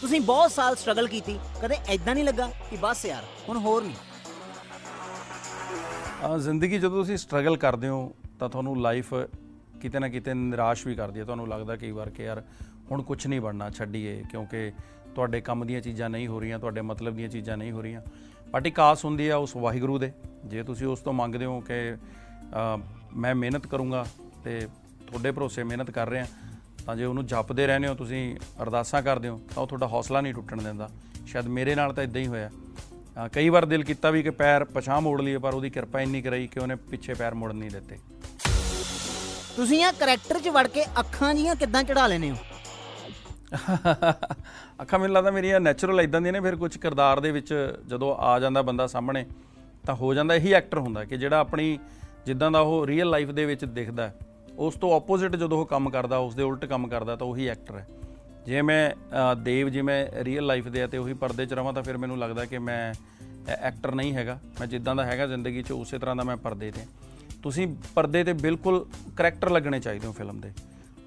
ਤੁਸੀਂ 0.00 0.20
ਬਹੁਤ 0.20 0.52
ਸਾਲ 0.52 0.76
ਸਟਰਗਲ 0.76 1.08
ਕੀਤੀ 1.08 1.38
ਕਦੇ 1.62 1.76
ਐਦਾਂ 1.88 2.14
ਨਹੀਂ 2.14 2.24
ਲੱਗਾ 2.24 2.46
ਕਿ 2.70 2.76
ਬਸ 2.82 3.04
ਯਾਰ 3.06 3.24
ਹੁਣ 3.48 3.58
ਹੋਰ 3.58 3.82
ਨਹੀਂ? 3.82 3.96
ਜ਼ਿੰਦਗੀ 6.38 6.78
ਜਦੋਂ 6.78 6.90
ਤੁਸੀਂ 6.90 7.16
ਸਟਰਗਲ 7.16 7.56
ਕਰਦੇ 7.56 7.88
ਹੋ 7.88 8.14
ਤਾਂ 8.38 8.48
ਤੁਹਾਨੂੰ 8.48 8.80
ਲਾਈਫ 8.80 9.14
ਕਿਤੇ 9.82 9.98
ਨਾ 9.98 10.08
ਕਿਤੇ 10.08 10.34
ਨਿਰਾਸ਼ 10.34 10.86
ਵੀ 10.86 10.94
ਕਰਦੀ 10.94 11.20
ਹੈ। 11.20 11.24
ਤੁਹਾਨੂੰ 11.24 11.48
ਲੱਗਦਾ 11.48 11.76
ਕਈ 11.76 11.90
ਵਾਰ 11.90 12.10
ਕਿ 12.10 12.22
ਯਾਰ 12.22 12.42
ਹੁਣ 12.90 13.02
ਕੁਝ 13.02 13.26
ਨਹੀਂ 13.26 13.40
ਬਣਨਾ 13.40 13.70
ਛੱਡੀਏ 13.70 14.22
ਕਿਉਂਕਿ 14.30 14.72
ਤੁਹਾਡੇ 15.14 15.40
ਕੰਮ 15.40 15.66
ਦੀਆਂ 15.66 15.80
ਚੀਜ਼ਾਂ 15.80 16.10
ਨਹੀਂ 16.10 16.26
ਹੋ 16.28 16.40
ਰਹੀਆਂ 16.40 16.58
ਤੁਹਾਡੇ 16.58 16.80
ਮਤਲਬ 16.80 17.16
ਦੀਆਂ 17.16 17.28
ਚੀਜ਼ਾਂ 17.28 17.56
ਨਹੀਂ 17.56 17.72
ਹੋ 17.72 17.82
ਰਹੀਆਂ। 17.82 18.00
ਬਟ 18.54 18.66
ਇੱਕ 18.66 18.80
ਆਸ 18.80 19.04
ਹੁੰਦੀ 19.04 19.28
ਆ 19.28 19.36
ਉਸ 19.36 19.56
ਵਾਹਿਗੁਰੂ 19.56 19.98
ਦੇ। 19.98 20.12
ਜੇ 20.46 20.62
ਤੁਸੀਂ 20.62 20.86
ਉਸ 20.86 21.00
ਤੋਂ 21.00 21.12
ਮੰਗਦੇ 21.12 21.44
ਹੋ 21.44 21.60
ਕਿ 21.60 21.94
ਅਹ, 21.94 22.78
ਮੈਂ 23.16 23.34
ਮਿਹਨਤ 23.34 23.66
ਕਰੂੰਗਾ 23.66 24.06
ਤੇ 24.44 24.68
ਤੁਹਾਡੇ 25.06 25.30
ਭਰੋਸੇ 25.30 25.64
ਮਿਹਨਤ 25.64 25.90
ਕਰ 25.90 26.08
ਰਹੇ 26.08 26.20
ਆ 26.20 26.26
ਤਾਂ 26.86 26.96
ਜੇ 26.96 27.04
ਉਹਨੂੰ 27.04 27.26
ਜਪਦੇ 27.26 27.66
ਰਹਿੰਦੇ 27.66 27.88
ਹੋ 27.88 27.94
ਤੁਸੀਂ 27.94 28.36
ਅਰਦਾਸਾਂ 28.62 29.02
ਕਰਦੇ 29.02 29.28
ਹੋ 29.28 29.40
ਤਾਂ 29.54 29.62
ਉਹ 29.62 29.68
ਤੁਹਾਡਾ 29.68 29.86
ਹੌਸਲਾ 29.86 30.20
ਨਹੀਂ 30.20 30.34
ਟੁੱਟਣ 30.34 30.62
ਦਿੰਦਾ। 30.62 30.90
ਸ਼ਾਇਦ 31.26 31.46
ਮੇਰੇ 31.46 31.74
ਨਾਲ 31.74 31.92
ਤਾਂ 31.92 32.04
ਇਦਾਂ 32.04 32.20
ਹੀ 32.20 32.26
ਹੋਇਆ। 32.26 32.50
ਅਹ, 32.50 33.28
ਕਈ 33.28 33.48
ਵਾਰ 33.48 33.64
ਦਿਲ 33.64 33.84
ਕੀਤਾ 33.84 34.10
ਵੀ 34.10 34.22
ਕਿ 34.22 34.30
ਪੈਰ 34.30 34.64
ਪਛਾਂ 34.64 35.00
ਮੋੜ 35.00 35.22
ਲਈਏ 35.22 35.38
ਪਰ 35.38 35.54
ਉਹਦੀ 35.54 35.70
ਕਿਰਪਾ 35.70 36.00
ਇੰਨੀ 36.00 36.22
ਕਰਾਈ 36.22 36.46
ਕਿ 36.46 36.60
ਉਹਨੇ 36.60 36.74
ਪਿੱਛੇ 36.74 37.14
ਪੈਰ 37.14 37.34
ਮੋੜਨ 37.34 37.56
ਨਹੀਂ 37.56 37.70
ਦਿੱਤੇ। 37.70 37.98
ਤੁਸੀਂ 39.56 39.84
ਆ 39.84 39.92
ਕਰੈਕਟਰ 39.92 40.40
'ਚ 40.40 40.48
ਵੜ 40.48 40.66
ਕੇ 40.66 40.84
ਅੱਖਾਂ 40.84 41.34
ਜੀਆਂ 41.34 41.54
ਕਿੱਦਾਂ 41.54 41.82
ਚੜਾ 41.82 42.06
ਲੈਨੇ 42.06 42.30
ਹੋ? 42.30 42.36
ਅੱਖਾਂ 44.82 44.98
ਮੈਨੂੰ 44.98 45.14
ਲੱਗਦਾ 45.14 45.30
ਮੇਰੀਆਂ 45.30 45.60
ਨੈਚੁਰਲ 45.60 46.00
ਇਦਾਂ 46.00 46.20
ਦੀਆਂ 46.20 46.32
ਨੇ 46.32 46.40
ਫਿਰ 46.40 46.56
ਕੁਝ 46.56 46.76
ਕਿਰਦਾਰ 46.76 47.20
ਦੇ 47.20 47.30
ਵਿੱਚ 47.30 47.78
ਜਦੋਂ 47.86 48.14
ਆ 48.16 48.38
ਜਾਂਦਾ 48.40 48.62
ਬੰਦਾ 48.62 48.86
ਸਾਹਮਣੇ 48.86 49.24
ਤਾਂ 49.86 49.94
ਹੋ 49.94 50.14
ਜਾਂਦਾ 50.14 50.34
ਇਹੀ 50.34 50.52
ਐਕਟਰ 50.52 50.78
ਹੁੰਦਾ 50.78 51.04
ਕਿ 51.04 51.16
ਜਿਹੜਾ 51.16 51.38
ਆਪਣੀ 51.38 51.78
ਜਿੱਦਾਂ 52.26 52.50
ਦਾ 52.50 52.60
ਉਹ 52.60 52.86
ਰੀਅਲ 52.86 53.10
ਲਾਈਫ 53.10 53.30
ਦੇ 53.30 53.44
ਵਿੱਚ 53.44 53.64
ਦਿਖਦਾ 53.64 54.08
ਹੈ, 54.08 54.14
ਉਸ 54.58 54.74
ਤੋਂ 54.74 54.96
ਆਪੋਜ਼ਿਟ 54.96 55.36
ਜਦੋਂ 55.36 55.58
ਉਹ 55.58 55.66
ਕੰਮ 55.66 55.90
ਕਰਦਾ 55.90 56.16
ਉਸ 56.16 56.34
ਦੇ 56.34 56.42
ਉਲਟ 56.42 56.64
ਕੰਮ 56.64 56.88
ਕਰਦਾ 56.88 57.16
ਤਾਂ 57.16 57.26
ਉਹੀ 57.26 57.46
ਐਕਟਰ 57.46 57.78
ਹੈ। 57.78 57.86
ਜੇ 58.46 58.62
ਮੈਂ 58.62 58.90
ਅ, 58.90 59.34
ਦੇਵ 59.34 59.68
ਜਿਵੇਂ 59.68 60.06
ਰੀਅਲ 60.20 60.46
ਲਾਈਫ 60.46 60.68
ਦੇ 60.68 60.82
ਆ 60.82 60.86
ਤੇ 60.86 60.98
ਉਹੀ 60.98 61.12
ਪਰਦੇ 61.12 61.46
'ਚ 61.46 61.52
ਰਵਾਂ 61.52 61.72
ਤਾਂ 61.72 61.82
ਫਿਰ 61.82 61.96
ਮੈਨੂੰ 61.96 62.18
ਲੱਗਦਾ 62.18 62.44
ਕਿ 62.44 62.58
ਮੈਂ 62.58 62.94
ਐਕਟਰ 63.60 63.94
ਨਹੀਂ 63.94 64.12
ਹੈਗਾ। 64.14 64.38
ਮੈਂ 64.60 64.66
ਜਿੱਦਾਂ 64.66 64.94
ਦਾ 64.94 65.04
ਹੈਗਾ 65.04 65.26
ਜ਼ਿੰਦਗੀ 65.26 65.62
'ਚ 65.62 65.72
ਉਸੇ 65.72 65.98
ਤਰ੍ਹਾਂ 65.98 66.16
ਦਾ 66.16 66.22
ਮੈਂ 66.22 66.36
ਪਰਦੇ 66.36 66.70
ਤੇ। 66.70 66.86
ਤੁਸੀਂ 67.42 67.66
ਪਰਦੇ 67.94 68.24
ਤੇ 68.24 68.32
ਬਿਲਕੁਲ 68.32 68.84
ਕਰੈਕਟਰ 69.16 69.50
ਲੱਗਣੇ 69.50 69.80
ਚਾਹੀਦੇ 69.80 70.06
ਹੋ 70.06 70.12
ਫਿਲਮ 70.12 70.40
ਦੇ। 70.40 70.52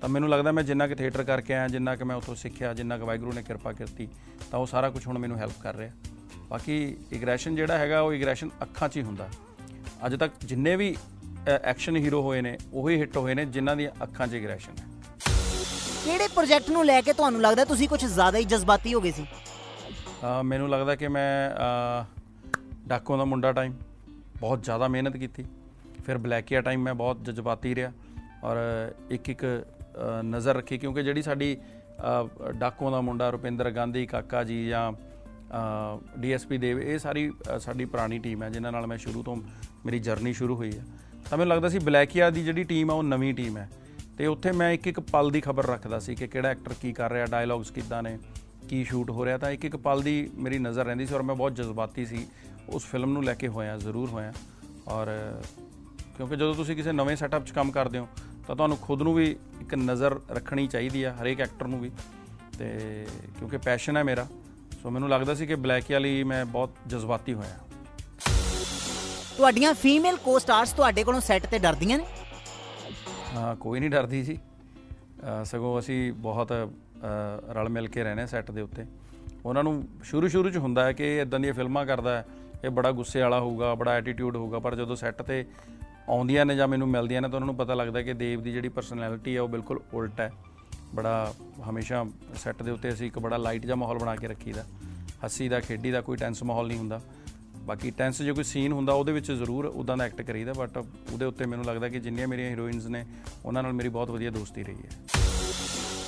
ਤਾਂ 0.02 0.10
ਮੈਨੂੰ 0.10 0.30
ਲੱਗਦਾ 0.30 0.52
ਮੈਂ 0.52 0.64
ਜਿੰਨਾ 0.64 0.88
ਕਿ 0.88 0.96
ਥੀਏਟਰ 0.96 1.24
ਕਰਕੇ 1.24 1.54
ਆਇਆ 1.54 1.68
ਜਿੰਨਾ 1.68 1.96
ਕਿ 1.96 2.04
ਮੈਂ 2.04 2.16
ਉੱਥੋਂ 2.16 2.36
ਸਿੱਖਿਆ 2.36 2.74
ਜਿੰਨਾ 2.74 2.98
ਕਿ 2.98 3.04
ਵਾਹਿਗੁਰੂ 3.04 3.32
ਨੇ 3.34 3.42
ਕਿਰਪਾ 3.44 3.72
ਕੀਤੀ 3.74 4.08
ਤਾਂ 4.52 4.60
ਉਹ 4.60 4.66
ਸਾਰਾ 4.66 4.90
ਕੁਝ 4.90 5.06
ਹੁਣ 5.08 5.18
ਮੈਨੂੰ 5.18 5.38
ਹੈਲਪ 5.38 5.62
ਕਰ 5.62 5.76
ਰਿਹਾ। 5.76 5.92
ਬਾਕੀ 6.50 6.76
ਇਗਰੈਸ਼ਨ 7.12 7.56
ਜਿਹੜਾ 7.56 7.78
ਹੈਗਾ 7.78 8.02
ਉਹ 8.02 8.14
ਇਗਰੈਸ਼ਨ 8.14 8.50
ਅੱਖਾਂ 8.62 8.90
'ਚ 8.90 8.98
ਹੀ 8.98 9.02
ਹੁੰਦਾ। 9.02 9.30
ਅੱਜ 10.06 10.16
ਤੱਕ 10.16 10.34
ਜਿੰਨੇ 10.46 10.76
ਵੀ 10.76 10.96
ਐਕਸ਼ਨ 11.64 11.96
ਹੀਰੋ 11.96 12.22
ਹੋਏ 12.22 12.42
ਨੇ 12.42 12.58
ਉਹੀ 12.74 13.00
ਹਿੱਟ 13.00 13.18
ਹੋਏ 13.18 13.34
ਨੇ 13.34 13.46
ਜਿਨ੍ਹਾਂ 13.46 13.76
ਦੀਆਂ 13.76 13.92
ਅੱਖਾਂ 14.04 14.28
'ਚ 14.28 14.34
ਇਗਰੈਸ਼ਨ 14.34 14.74
ਹੈ। 14.80 14.86
ਕਿਹੜੇ 16.06 16.28
ਪ੍ਰੋਜੈਕਟ 16.28 16.70
ਨੂੰ 16.70 16.86
ਲੈ 16.86 17.00
ਕੇ 17.02 17.14
ਤੁਹਾਨੂੰ 17.14 17.42
ਲੱਗਦਾ 17.42 17.66
ਤੁਸੀਂ 17.66 17.88
ਕੁਝ 17.90 18.06
ਜ਼ਿਆਦਾ 18.06 18.38
ਹੀ 18.38 18.44
ਜਜ਼ਬਾਤੀ 18.44 18.94
ਹੋ 18.94 19.02
ਗਏ 19.02 19.12
ਸੀ? 19.12 19.26
ਮੈਨੂੰ 20.44 20.70
ਲੱਗਦਾ 20.70 20.96
ਕਿ 20.96 21.08
ਮੈਂ 21.08 21.32
ਅ, 21.52 22.06
ਡਾਕੂਆਂ 22.88 23.18
ਦਾ 23.18 23.26
ਮੁੰਡਾ 23.26 23.52
ਟਾਈਮ 23.52 23.74
ਬਹੁਤ 24.40 24.64
ਜ਼ਿਆਦਾ 24.64 24.88
ਮਿਹਨਤ 24.88 25.18
ਕੀਤੀ। 25.18 25.46
ਫਿਰ 26.06 26.18
ਬਲੈਕੀਆ 26.18 26.62
ਟਾਈਮ 26.62 26.82
ਮੈਂ 26.82 26.94
ਬਹੁਤ 26.94 27.24
ਜਜ਼ਬਾਤੀ 27.24 27.76
ਰਿਹਾ 27.76 27.92
ਔਰ 28.44 28.58
ਇੱਕ 29.10 29.30
ਇੱਕ 29.30 29.46
ਨਜ਼ਰ 30.24 30.56
ਰੱਖੀ 30.56 30.78
ਕਿਉਂਕਿ 30.78 31.04
ਜਿਹੜੀ 31.04 31.22
ਸਾਡੀ 31.22 31.58
ਅ, 31.58 32.52
ਡਾਕੂਆਂ 32.52 32.92
ਦਾ 32.92 33.02
ਮੁੰਡਾ 33.02 33.30
ਰੁਪਿੰਦਰ 33.30 33.72
ਗਾਂਧੀ 33.72 34.06
ਕਾਕਾ 34.06 34.44
ਜੀ 34.44 34.68
ਜਾਂ 34.68 34.92
ਡੀਐਸਪੀ 36.20 36.58
ਦੇਵ 36.58 36.80
ਇਹ 36.80 37.00
ਸਾਰੀ 37.00 37.32
ਅ, 37.56 37.60
ਸਾਡੀ 37.60 37.86
ਪੁਰਾਣੀ 37.86 38.20
ਟੀਮ 38.20 38.44
ਹੈ 38.44 38.50
ਜਿਨ੍ਹਾਂ 38.50 38.72
ਨਾਲ 38.72 38.88
ਮੈਂ 38.88 38.98
ਸ਼ੁਰੂ 38.98 39.24
ਤੋਂ 39.24 39.36
ਮੇਰੀ 39.86 40.00
ਜਰਨੀ 40.00 40.34
ਸ਼ੁਰੂ 40.34 40.56
ਹੋਈ 40.56 40.72
ਹੈ। 40.78 40.84
ਤਾਂ 41.30 41.38
ਮੈਨੂੰ 41.38 41.56
ਲੱਗਦਾ 41.56 41.70
ਸੀ 41.70 41.80
ਬਲੈਕੀਆ 41.80 42.30
ਦੀ 42.30 42.44
ਜਿਹੜੀ 42.44 42.64
ਟੀਮ 42.64 42.92
ਆ 42.92 42.94
ਉਹ 42.94 43.04
ਨਵੀਂ 43.04 43.34
ਟੀਮ 43.34 43.58
ਹੈ। 43.58 43.70
ਤੇ 44.18 44.28
ਉੱਥੇ 44.28 44.52
ਮੈਂ 44.52 44.72
ਇੱਕ 44.72 44.88
ਇੱਕ 44.88 45.00
ਪਲ 45.00 45.30
ਦੀ 45.32 45.42
ਖਬਰ 45.42 45.66
ਰੱਖਦਾ 45.66 46.00
ਸੀ 46.00 46.16
ਕਿ 46.16 46.28
ਕਿਹੜਾ 46.28 46.50
ਐਕਟਰ 46.50 46.74
ਕੀ 46.82 46.94
ਕਰ 46.94 47.12
ਰਿਹਾ 47.12 47.26
ਡਾਇਲੌਗਸ 47.26 47.72
ਕਿੱਦਾਂ 47.72 48.04
ਨੇ 48.04 48.18
ਕੀ 48.70 48.84
ਸ਼ੂਟ 48.84 49.10
ਹੋ 49.10 49.26
ਰਿਹਾ 49.26 49.38
ਤਾਂ 49.38 49.52
ਇੱਕ 49.52 49.66
ਇੱਕ 49.66 49.76
ਪਲ 49.76 50.02
ਦੀ 50.02 50.30
ਮੇਰੀ 50.36 50.60
ਨਜ਼ਰ 50.60 50.86
ਰਹਿੰਦੀ 50.86 51.06
ਸੀ 51.06 51.14
ਔਰ 51.16 51.22
ਮੈਂ 51.22 51.36
ਬਹੁਤ 51.36 51.56
ਜਜ਼ਬਾਤੀ 51.56 52.06
ਸੀ 52.06 52.28
ਉਸ 52.70 52.86
ਫਿਲਮ 52.86 53.14
ਨੂੰ 53.14 53.24
ਲੈ 53.24 53.34
ਕੇ 53.34 53.48
ਹੋਇਆ 53.48 53.78
ਜ਼ਰੂਰ 53.78 54.10
ਹੋਇਆ। 54.10 54.34
ਔਰ 54.88 55.08
ਕਿਉਂਕਿ 56.18 56.36
ਜਦੋਂ 56.36 56.56
ਤੁਸੀਂ 56.56 56.76
ਕਿਸੇ 56.76 56.92
ਨਵੇਂ 56.92 57.16
ਸੈਟਅਪ 57.16 57.46
'ਚ 57.46 57.52
ਕੰਮ 57.52 57.72
ਕਰਦੇ 57.72 58.00
ਹੋ 58.00 58.08
ਤਾਂ 58.48 58.56
ਤੁਹਾਨੂੰ 58.56 58.78
ਖੁਦ 58.78 59.02
ਨੂੰ 59.02 59.14
ਵੀ 59.14 59.36
ਇੱਕ 59.62 59.76
ਨਜ਼ਰ 59.76 60.20
ਰੱਖਣੀ 60.32 60.68
ਚਾਹੀਦੀ 60.68 61.04
ਆ 61.04 61.16
ਹਰੇਕ 61.22 61.42
ਐਕਟਰ 61.42 61.68
ਨੂੰ 61.68 61.80
ਵੀ। 61.80 61.92
ਤੇ 62.60 62.70
ਕਿਉਂਕਿ 63.38 63.58
ਪੈਸ਼ਨ 63.58 63.98
ਹੈ 63.98 64.04
ਮੇਰਾ 64.04 64.28
ਸੋ 64.84 64.90
ਮੈਨੂੰ 64.90 65.10
ਲੱਗਦਾ 65.10 65.34
ਸੀ 65.36 65.46
ਕਿ 65.46 65.56
ਬਲੈਕੀ 65.56 65.94
ਵਾਲੀ 65.94 66.24
ਮੈਂ 66.24 66.46
ਬਹੁਤ 66.46 66.70
ਜਜ਼ਬਾਤੀ 66.88 67.34
ਹੋਇਆ। 67.34 67.58
ਤੁਹਾਡੀਆਂ 69.38 69.74
ਫੀਮੇਲ 69.74 70.18
ਕੋ-ਸਟਾਰਸ 70.18 70.74
ਤੁਹਾਡੇ 70.74 71.04
ਕੋਲੋਂ 71.04 71.22
ਸੈੱਟ 71.22 71.46
ਤੇ 71.46 71.60
ਡਰਦੀਆਂ 71.60 71.98
ਨੇ? 71.98 72.06
ਹਾਂ 73.36 73.56
ਕੋਈ 73.56 73.80
ਨਹੀਂ 73.80 73.90
ਡਰਦੀ 73.90 74.24
ਸੀ 74.24 74.38
ਸਗੋਂ 75.44 75.80
ਅਸੀਂ 75.80 76.14
ਬਹੁਤ 76.14 76.52
ਰਲ 77.50 77.70
ਮਿਲ 77.70 77.88
ਕੇ 77.88 78.04
ਰਹਿੰਦੇ 78.04 78.28
ਸੈੱਟ 78.28 78.52
ਦੇ 78.52 78.62
ਉੱਤੇ। 78.62 78.86
ਉਹਨਾਂ 79.46 79.64
ਨੂੰ 79.64 79.88
ਸ਼ੁਰੂ 80.04 80.28
ਸ਼ੁਰੂ 80.28 80.50
'ਚ 80.50 80.58
ਹੁੰਦਾ 80.58 80.84
ਹੈ 80.84 80.94
ਕਿ 80.94 81.20
ਇਦਾਂ 81.20 81.40
ਦੀਆਂ 81.40 81.54
ਫਿਲਮਾਂ 81.54 81.86
ਕਰਦਾ 81.86 82.18
ਹੈ 82.18 82.26
ਇਹ 82.64 82.70
ਬੜਾ 82.70 82.92
ਗੁੱਸੇ 82.92 83.22
ਵਾਲਾ 83.22 83.40
ਹੋਊਗਾ 83.40 83.76
ਬੜਾ 83.76 83.92
ਐਟੀਟਿਊਡ 83.92 84.36
ਹੋਊਗਾ 84.36 84.60
ਪਰ 84.60 84.76
ਜਦੋਂ 84.76 84.96
ਸੈੱਟ 84.96 85.22
ਤੇ 85.22 85.46
ਆਉਂਦੀਆਂ 86.10 86.46
ਨੇ 86.46 86.56
ਜਾਂ 86.56 86.68
ਮੈਨੂੰ 86.68 86.88
ਮਿਲਦੀਆਂ 86.88 87.22
ਨੇ 87.22 87.28
ਤਾਂ 87.28 87.36
ਉਹਨਾਂ 87.36 87.46
ਨੂੰ 87.46 87.56
ਪਤਾ 87.56 87.74
ਲੱਗਦਾ 87.74 88.02
ਕਿ 88.02 88.14
ਦੇਵ 88.14 88.44
ਦੀ 88.44 88.52
ਜਿਹੜੀ 88.52 88.70
ਪਰਸਨੈਲਿਟੀ 88.70 89.36
ਹੈ 89.36 89.42
ਉਹ 89.42 89.48
ਬਿਲਕੁਲ 89.48 89.80
ਉਲਟ 89.94 90.20
ਹੈ। 90.20 90.32
ਬੜਾ 90.96 91.34
ਹਮੇਸ਼ਾ 91.70 92.06
ਸੈੱਟ 92.36 92.64
ਦੇ 92.64 92.72
ਉੱਤੇ 92.72 92.90
ਅਸੀਂ 92.90 93.08
ਇੱਕ 93.08 93.20
ਬੜਾ 93.20 93.38
ਲਾਈਟ 93.38 93.66
ਜਿਹਾ 93.66 93.76
ਮਾਹੌਲ 93.76 93.98
ਬਣਾ 93.98 94.16
ਕੇ 94.16 94.28
ਰੱਖੀਦਾ। 94.28 94.66
ਹੱਸੀ 95.26 95.50
ਦਾ 95.50 95.60
ਖੇਡੀ 95.60 95.92
ਦਾ 95.92 96.02
ਕੋਈ 96.02 96.18
ਟੈਂਸ 96.18 96.44
ਮਾਹੌਲ 96.44 96.68
ਨਹੀਂ 96.68 96.78
ਹੁੰਦਾ। 96.78 97.02
ਬਾਕੀ 97.58 97.92
ਟੈਂਸ 97.92 98.22
ਜੇ 98.22 98.34
ਕੋਈ 98.34 98.44
ਸੀਨ 98.44 98.72
ਹੁੰਦਾ 98.72 98.94
ਉਹਦੇ 98.94 99.12
ਵਿੱਚ 99.12 99.32
ਜ਼ਰੂਰ 99.32 99.66
ਉਦਾਂ 99.66 99.98
ਦਾ 99.98 100.04
ਐਕਟ 100.04 100.22
ਕਰੀਦਾ 100.22 100.54
ਬਟ 100.54 100.78
ਉਹਦੇ 101.14 101.26
ਉੱਤੇ 101.26 101.46
ਮੈਨੂੰ 101.46 101.66
ਲੱਗਦਾ 101.66 101.90
ਕਿ 101.90 102.00
ਜਿੰਨੀਆਂ 102.00 102.28
ਮੇਰੀਆਂ 102.28 102.50
ਹੀਰੋਇਨਸ 102.50 102.86
ਨੇ 102.86 103.06
ਉਹਨਾਂ 103.46 103.64
ਨਾਲ 103.64 103.74
ਮੇਰੀ 103.74 103.90
ਬਹੁਤ 103.90 104.12
ਵਧੀਆ 104.12 104.32
ਦੋਸਤੀ 104.32 104.64
ਰਹੀ 104.64 104.76
ਹੈ। 104.76 104.90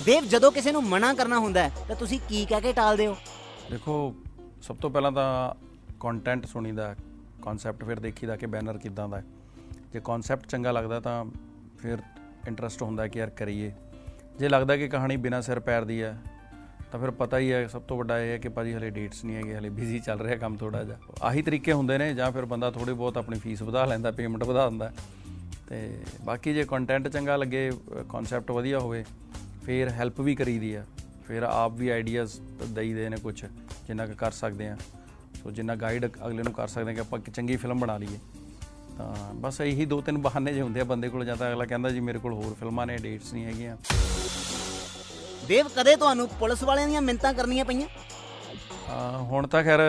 ਦੇਵ 0.06 0.24
ਜਦੋਂ 0.24 0.52
ਕਿਸੇ 0.52 0.72
ਨੂੰ 0.72 0.84
ਮਨਾ 0.84 1.14
ਕਰਨਾ 1.14 1.40
ਹੁੰਦਾ 1.40 1.64
ਹੈ 1.64 1.72
ਤਾਂ 1.88 1.96
ਤੁਸੀਂ 1.96 2.20
ਕੀ 2.30 2.46
ਕਹਿ 2.46 2.62
ਕੇ 2.62 2.74
ਟਾਲਦੇ 2.74 3.08
ਹੋ? 3.08 3.16
ਦੇਖੋ 3.72 4.16
ਸਭ 4.62 4.76
ਤੋਂ 4.76 4.90
ਪਹਿਲਾਂ 4.90 5.12
ਤਾਂ 5.12 5.54
ਕੰਟੈਂਟ 6.00 6.46
ਸੁਣੀਦਾ 6.46 6.96
ਕਨਸੈਪਟ 7.42 7.84
ਫਿਰ 7.84 8.00
ਦੇਖੀਦਾ 8.00 8.36
ਕਿ 8.36 8.46
ਬੈਨਰ 8.46 8.78
ਕਿੱਦਾਂ 8.78 9.10
ਦਾ 9.10 9.18
ਹੈ। 9.18 9.24
ਜੇ 9.94 10.02
ਕਨਸੈਪਟ 10.04 10.48
ਚੰਗਾ 10.48 10.72
ਲੱਗਦਾ 10.72 11.00
ਤਾਂ 11.00 11.26
ਫਿਰ 11.80 11.98
ਇੰਟਰਸਟ 12.48 12.82
ਹੁੰਦਾ 12.82 13.08
ਕਿ 13.08 13.20
ਯਾਰ 13.20 13.30
ਕਰੀਏ। 13.30 13.72
ਜੇ 14.40 14.50
ਲੱਗਦਾ 14.50 14.78
ਕਿ 14.78 14.88
ਕਹਾਣੀ 14.88 15.16
ਬਿਨਾਂ 15.18 15.42
ਸਿਰ 15.42 15.60
ਪੈਰ 15.60 15.86
ਦੀ 15.86 16.02
ਹੈ, 16.04 16.18
ਤਾਂ 16.92 17.00
ਫਿਰ 17.00 17.12
ਪਤਾ 17.12 17.38
ਹੀ 17.38 17.52
ਹੈ, 17.52 17.68
ਸਭ 17.68 17.82
ਤੋਂ 17.82 17.98
ਵੱਡਾ 17.98 18.20
ਇਹ 18.20 18.30
ਹੈ 18.30 18.38
ਕਿ 18.38 18.50
ਭਾਜੀ 18.50 18.74
ਹਲੇ 18.74 18.90
ਡੇਟਸ 18.90 19.24
ਨਹੀਂ 19.26 19.36
ਹੈਗੇ, 19.36 19.56
ਹਲੇ 19.56 19.70
ਬਿਜ਼ੀ 19.70 20.00
ਚੱਲ 20.00 20.20
ਰਿਹਾ 20.20 20.36
ਕੰਮ 20.36 20.58
ਥੋੜਾ 20.58 20.84
ਜਿਹਾ। 20.84 20.98
ਆਹੀ 21.22 21.42
ਤਰੀਕੇ 21.42 21.74
ਹੁੰਦੇ 21.74 21.98
ਨੇ 21.98 22.14
ਜਾਂ 22.14 22.32
ਫਿਰ 22.32 22.46
ਬੰਦਾ 22.46 22.72
ਥੋੜੀ 22.72 22.94
ਬਹੁਤ 22.94 23.18
ਆਪਣੀ 23.18 23.40
ਫੀਸ 23.40 23.62
ਵਧਾ 23.62 23.86
ਲੈਂਦਾ 23.86 24.12
ਪੇਮੈਂਟ 24.12 24.44
ਵਧਾ 24.44 24.70
ਦਿੰਦਾ। 24.70 24.92
ਤੇ 25.70 26.00
ਬਾਕੀ 26.22 26.54
ਜੇ 26.54 26.64
ਕੰਟੈਂਟ 26.64 27.08
ਚੰਗਾ 27.08 27.36
ਲੱਗੇ 27.36 27.72
ਕਨਸੈਪਟ 28.10 28.52
ਵਧੀਆ 28.52 28.80
ਹੋਵੇ, 28.80 29.04
ਫਿਰ 29.64 29.90
ਹੈਲਪ 29.90 30.22
ਵੀ 30.22 30.36
ਕਰੀਦੀ 30.36 30.74
ਆ 30.74 30.86
ਫਿਰ 31.28 31.44
ਆਪ 31.44 31.72
ਵੀ 31.72 31.90
ਆਈਡੀਆਜ਼ 31.90 32.40
ਦਈਦੇ 32.68 33.10
ਨੇ 33.10 33.18
ਕੁਝ 33.18 33.46
ਜਿੰਨਾ 33.88 34.06
ਕੁ 34.06 34.14
ਕਰ 34.14 34.32
ਸਕਦੇ 34.32 34.68
ਆ 34.68 34.78
ਸੋ 35.44 35.52
ਜਿੰਨਾ 35.52 35.76
ਗਾਈਡ 35.76 36.06
ਅਗਲੇ 36.06 36.44
ਨੂੰ 36.44 36.54
ਕਰ 36.54 36.68
ਸਕਦੇ 36.68 36.92
ਆ 36.92 36.94
ਕਿ 36.94 37.00
ਆਪਾਂ 37.00 37.20
ਇੱਕ 37.20 37.30
ਚੰਗੀ 37.30 37.56
ਫਿਲਮ 37.56 37.80
ਬਣਾ 37.80 37.98
ਲਈਏ। 37.98 38.18
ਤਾਂ 39.00 39.34
ਬਸ 39.34 39.60
ਇਹੀ 39.62 39.86
ਦੋ 39.86 40.00
ਤਿੰਨ 40.02 40.18
ਬਹਾਨੇ 40.18 40.52
ਜਿਹੇ 40.54 40.64
ਹੁੰਦੇ 40.64 40.80
ਆ 40.80 40.84
ਬੰਦੇ 40.84 41.10
ਕੋਲ 41.10 41.26
ਜਾਂ 41.26 41.36
ਤਾਂ 41.36 41.50
ਅਗਲਾ 41.52 41.66
ਕਹਿੰਦਾ 41.66 41.90
ਜੀ 41.90 42.00
ਮੇਰੇ 42.00 42.20
ਕੋਲ 42.20 42.34
ਹੋਰ 42.34 42.56
ਫਿਲਮਾਂ 42.60 42.86
ਨੇ 42.88 42.98
ਡੇਟਸ 42.98 43.34
ਨਹੀਂ 43.34 43.46
ਹੈਗੀਆਂ। 43.46 43.76
ਦੇਵ 45.48 45.68
ਕਦੇ 45.76 45.96
ਤੁਹਾਨੂੰ 45.96 46.28
ਪੁਲਿਸ 46.40 46.64
ਵਾਲਿਆਂ 46.64 46.88
ਦੀਆਂ 46.88 47.02
ਮਿੰਤਾਂ 47.02 47.34
ਕਰਨੀਆਂ 47.34 47.66
ਪਈਆਂ? 47.66 47.88
ਹੁਣ 49.22 49.48
ਤਾਂ 49.48 49.64
ਖੈਰ 49.64 49.80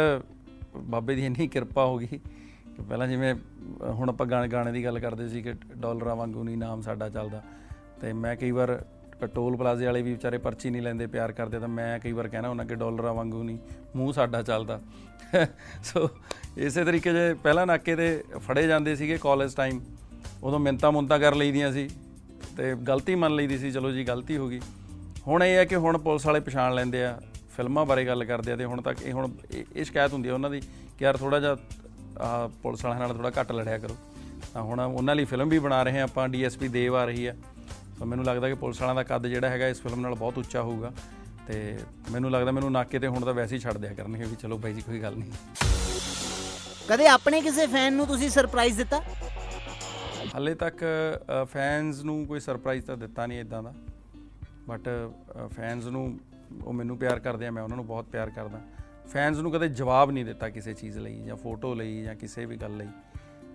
ਬਾਬੇ 0.77 1.15
ਦੀ 1.15 1.27
ਇੰਨੀ 1.27 1.49
ਕਿਰਪਾ 1.49 1.85
ਹੋ 1.85 1.99
ਗਈ 1.99 2.07
ਕਿ 2.07 2.83
ਪਹਿਲਾਂ 2.83 3.09
ਜਿਵੇਂ 3.09 3.35
ਹੁਣ 3.83 4.09
ਆਪਾਂ 4.09 4.27
ਗਾਣੇ 4.27 4.49
ਗਾਣੇ 4.49 4.73
ਦੀ 4.73 4.85
ਗੱਲ 4.85 4.99
ਕਰਦੇ 4.99 5.29
ਸੀ 5.29 5.43
ਕਿ 5.43 5.55
ਡਾਲਰਾਂ 5.77 6.17
ਵਾਂਗੂ 6.17 6.45
ਨਹੀਂ 6.45 6.57
ਨਾਮ 6.57 6.83
ਸਾਡਾ 6.83 7.09
ਚੱਲਦਾ। 7.09 7.43
ਤੇ 8.01 8.13
ਮੈਂ 8.13 8.37
ਕਈ 8.37 8.51
ਵਾਰ 8.51 8.85
ਟੋਲ 9.27 9.57
ਪਲਾਜ਼ੇ 9.57 9.87
ਵਾਲੇ 9.87 10.03
ਵੀ 10.03 10.13
ਵਿਚਾਰੇ 10.13 10.39
ਪਰਚੀ 10.39 10.71
ਨਹੀਂ 10.71 10.83
ਲੈਂਦੇ, 10.83 11.07
ਪਿਆਰ 11.07 11.33
ਕਰਦੇ, 11.33 11.59
ਤਾਂ 11.59 11.69
ਮੈਂ 11.69 11.99
ਕਈ 11.99 12.13
ਵਾਰ 12.13 12.29
ਕਹਿਣਾ 12.29 12.49
ਉਹਨਾਂ 12.49 12.65
ਕਿ 12.65 12.75
ਡਾਲਰਾਂ 12.75 13.15
ਵਾਂਗੂ 13.15 13.43
ਨਹੀਂ, 13.43 13.59
ਮੂੰਹ 13.97 14.13
ਸਾਡਾ 14.13 14.43
ਚੱਲਦਾ। 14.43 14.81
ਸੋ 15.85 16.11
ਇਸੇ 16.57 16.85
ਤਰੀਕੇ 16.85 17.13
ਜੇ 17.13 17.35
ਪਹਿਲਾਂ 17.35 17.67
ਨਾਕੇ 17.67 17.97
ਤੇ 17.97 18.25
ਫੜੇ 18.39 18.67
ਜਾਂਦੇ 18.67 18.97
ਸੀਗੇ 18.97 19.19
ਕਾਲਜ 19.19 19.55
ਟਾਈਮ 19.55 19.81
ਉਦੋਂ 20.43 20.59
ਮਿੰਤਾ 20.59 20.91
ਮੁੰਤਾ 20.91 21.19
ਕਰ 21.19 21.35
ਲਈਦੀਆਂ 21.35 21.73
ਸੀ 21.73 21.91
ਤੇ 22.57 22.75
ਗਲਤੀ 22.75 23.15
ਮੰਨ 23.15 23.35
ਲਈਦੀ 23.35 23.59
ਸੀ, 23.59 23.71
ਚਲੋ 23.71 23.91
ਜੀ 23.91 24.05
ਗਲਤੀ 24.05 24.37
ਹੋ 24.37 24.49
ਗਈ। 24.49 24.61
ਹੁਣ 25.27 25.43
ਇਹ 25.43 25.57
ਹੈ 25.57 25.65
ਕਿ 25.65 25.77
ਹੁਣ 25.77 25.99
ਪੁਲਿਸ 25.99 26.27
ਵਾਲੇ 26.27 26.41
ਪਛਾਣ 26.41 26.75
ਲੈਂਦੇ 26.75 27.05
ਆ, 27.05 27.21
ਫਿਲਮਾਂ 27.57 27.87
ਬਾਰੇ 27.87 28.07
ਗੱਲ 28.07 28.25
ਕਰਦੇ 28.25 28.53
ਆ 28.53 28.57
ਤੇ 28.57 28.65
ਹੁਣ 28.65 28.83
ਤੱਕ 28.83 29.03
ਇਹ 29.03 29.13
ਹੁਣ 29.13 29.29
ਇਹ 29.51 29.65
ਇਹ 29.77 29.85
ਸ਼ਿਕਾਇਤ 29.85 30.13
ਹੁੰਦੀ 30.13 30.29
ਆ 30.29 30.35
ਉਹਨਾਂ 30.35 30.51
ਦੀ 30.51 30.61
ਕਿ 30.99 31.05
ਯਾਰ 31.05 31.17
ਥੋੜਾ 31.17 31.41
ਜਿਹਾ 31.41 31.57
ਆਹ 32.21 32.49
ਪੁਲਿਸ 32.63 32.85
ਵਾਲਿਆਂ 32.85 33.01
ਨਾਲ 33.01 33.17
ਥੋੜਾ 33.17 33.33
ਘੱਟ 33.41 33.53
ਲੜਿਆ 33.53 33.79
ਕਰੋ। 33.79 33.97
ਤਾਂ 34.55 34.63
ਹੁਣ 34.63 34.81
ਉਹਨਾਂ 34.81 35.15
ਲਈ 35.15 35.25
ਫਿਲਮ 35.25 35.49
ਵੀ 35.49 35.59
ਬਣਾ 35.59 35.83
ਰਹੇ 35.83 36.01
ਆ 36.01 36.03
ਆਪਾਂ, 36.03 36.29
ਡੀਐਸਪੀ 36.29 36.69
ਦੇਵ 36.69 36.97
ਆ 36.97 37.05
ਰਹੀ 37.05 37.27
ਆ। 37.27 37.35
ਤਾਂ 38.01 38.07
ਮੈਨੂੰ 38.07 38.25
ਲੱਗਦਾ 38.25 38.49
ਕਿ 38.49 38.55
ਪੁਲਿਸ 38.55 38.81
ਵਾਲਿਆਂ 38.81 38.95
ਦਾ 38.95 39.03
ਕੱਦ 39.03 39.27
ਜਿਹੜਾ 39.27 39.49
ਹੈਗਾ 39.49 39.67
ਇਸ 39.69 39.81
ਫਿਲਮ 39.81 40.01
ਨਾਲ 40.01 40.15
ਬਹੁਤ 40.15 40.39
ਉੱਚਾ 40.39 40.63
ਹੋਊਗਾ 40.63 40.93
ਤੇ 41.47 41.79
ਮੈਨੂੰ 42.11 42.31
ਲੱਗਦਾ 42.31 42.51
ਮੈਨੂੰ 42.51 42.71
ਨਾਕੇ 42.73 42.99
ਤੇ 42.99 43.07
ਹੁਣ 43.07 43.25
ਤਾਂ 43.25 43.35
ਵੈਸੇ 43.35 43.55
ਹੀ 43.55 43.61
ਛੱਡ 43.61 43.79
ਦਿਆ 43.79 43.93
ਕਰਨਗੇ 43.95 44.25
ਵੀ 44.25 44.37
ਚਲੋ 44.37 44.59
ਬਾਈ 44.59 44.73
ਜੀ 44.75 44.81
ਕੋਈ 44.81 45.01
ਗੱਲ 45.03 45.17
ਨਹੀਂ। 45.17 45.33
ਕਦੇ 46.89 47.07
ਆਪਣੇ 47.07 47.41
ਕਿਸੇ 47.41 47.67
ਫੈਨ 47.67 47.93
ਨੂੰ 47.93 48.07
ਤੁਸੀਂ 48.07 48.31
ਸਰਪ੍ਰਾਈਜ਼ 48.31 48.77
ਦਿੱਤਾ? 48.77 49.01
ਹਾਲੇ 50.35 50.55
ਤੱਕ 50.55 50.85
ਫੈਨਸ 51.53 52.03
ਨੂੰ 52.03 52.27
ਕੋਈ 52.27 52.41
ਸਰਪ੍ਰਾਈਜ਼ 52.41 52.87
ਤਾਂ 52.87 52.97
ਦਿੱਤਾ 52.97 53.27
ਨਹੀਂ 53.27 53.41
ਇਦਾਂ 53.41 53.63
ਦਾ। 53.63 53.75
ਬਟ 54.69 54.89
ਫੈਨਸ 55.53 55.87
ਨੂੰ 55.87 56.19
ਉਹ 56.65 56.73
ਮੈਨੂੰ 56.73 56.99
ਪਿਆਰ 56.99 57.19
ਕਰਦੇ 57.19 57.47
ਆ 57.47 57.51
ਮੈਂ 57.51 57.63
ਉਹਨਾਂ 57.63 57.77
ਨੂੰ 57.77 57.87
ਬਹੁਤ 57.87 58.07
ਪਿਆਰ 58.07 58.31
ਕਰਦਾ। 58.31 58.61
ਫੈਨਸ 59.09 59.39
ਨੂੰ 59.39 59.53
ਕਦੇ 59.53 59.69
ਜਵਾਬ 59.69 60.11
ਨਹੀਂ 60.11 60.25
ਦਿੱਤਾ 60.25 60.49
ਕਿਸੇ 60.49 60.75
ਚੀਜ਼ 60.75 60.99
ਲਈ 60.99 61.23
ਜਾਂ 61.25 61.37
ਫੋਟੋ 61.37 61.75
ਲਈ 61.75 62.03
ਜਾਂ 62.03 62.15
ਕਿਸੇ 62.15 62.45
ਵੀ 62.47 62.57
ਗੱਲ 62.57 62.77
ਲਈ। 62.77 62.89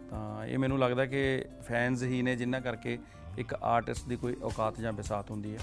ਤਾਂ 0.10 0.46
ਇਹ 0.46 0.58
ਮੈਨੂੰ 0.58 0.80
ਲੱਗਦਾ 0.80 1.06
ਕਿ 1.06 1.46
ਫੈਨਸ 1.68 2.04
ਹੀ 2.04 2.22
ਨੇ 2.22 2.36
ਜਿਨ੍ਹਾਂ 2.36 2.62
ਕਰਕੇ 2.62 2.98
ਇੱਕ 3.38 3.54
ਆਰਟਿਸਟ 3.54 4.08
ਦੀ 4.08 4.16
ਕੋਈ 4.16 4.36
ਔਕਾਤ 4.44 4.80
ਜਾਂ 4.82 4.92
ਬਿਸਾਤ 4.94 5.32
ਹੁੰਦੀ 5.32 5.54
ਹੈ। 5.54 5.60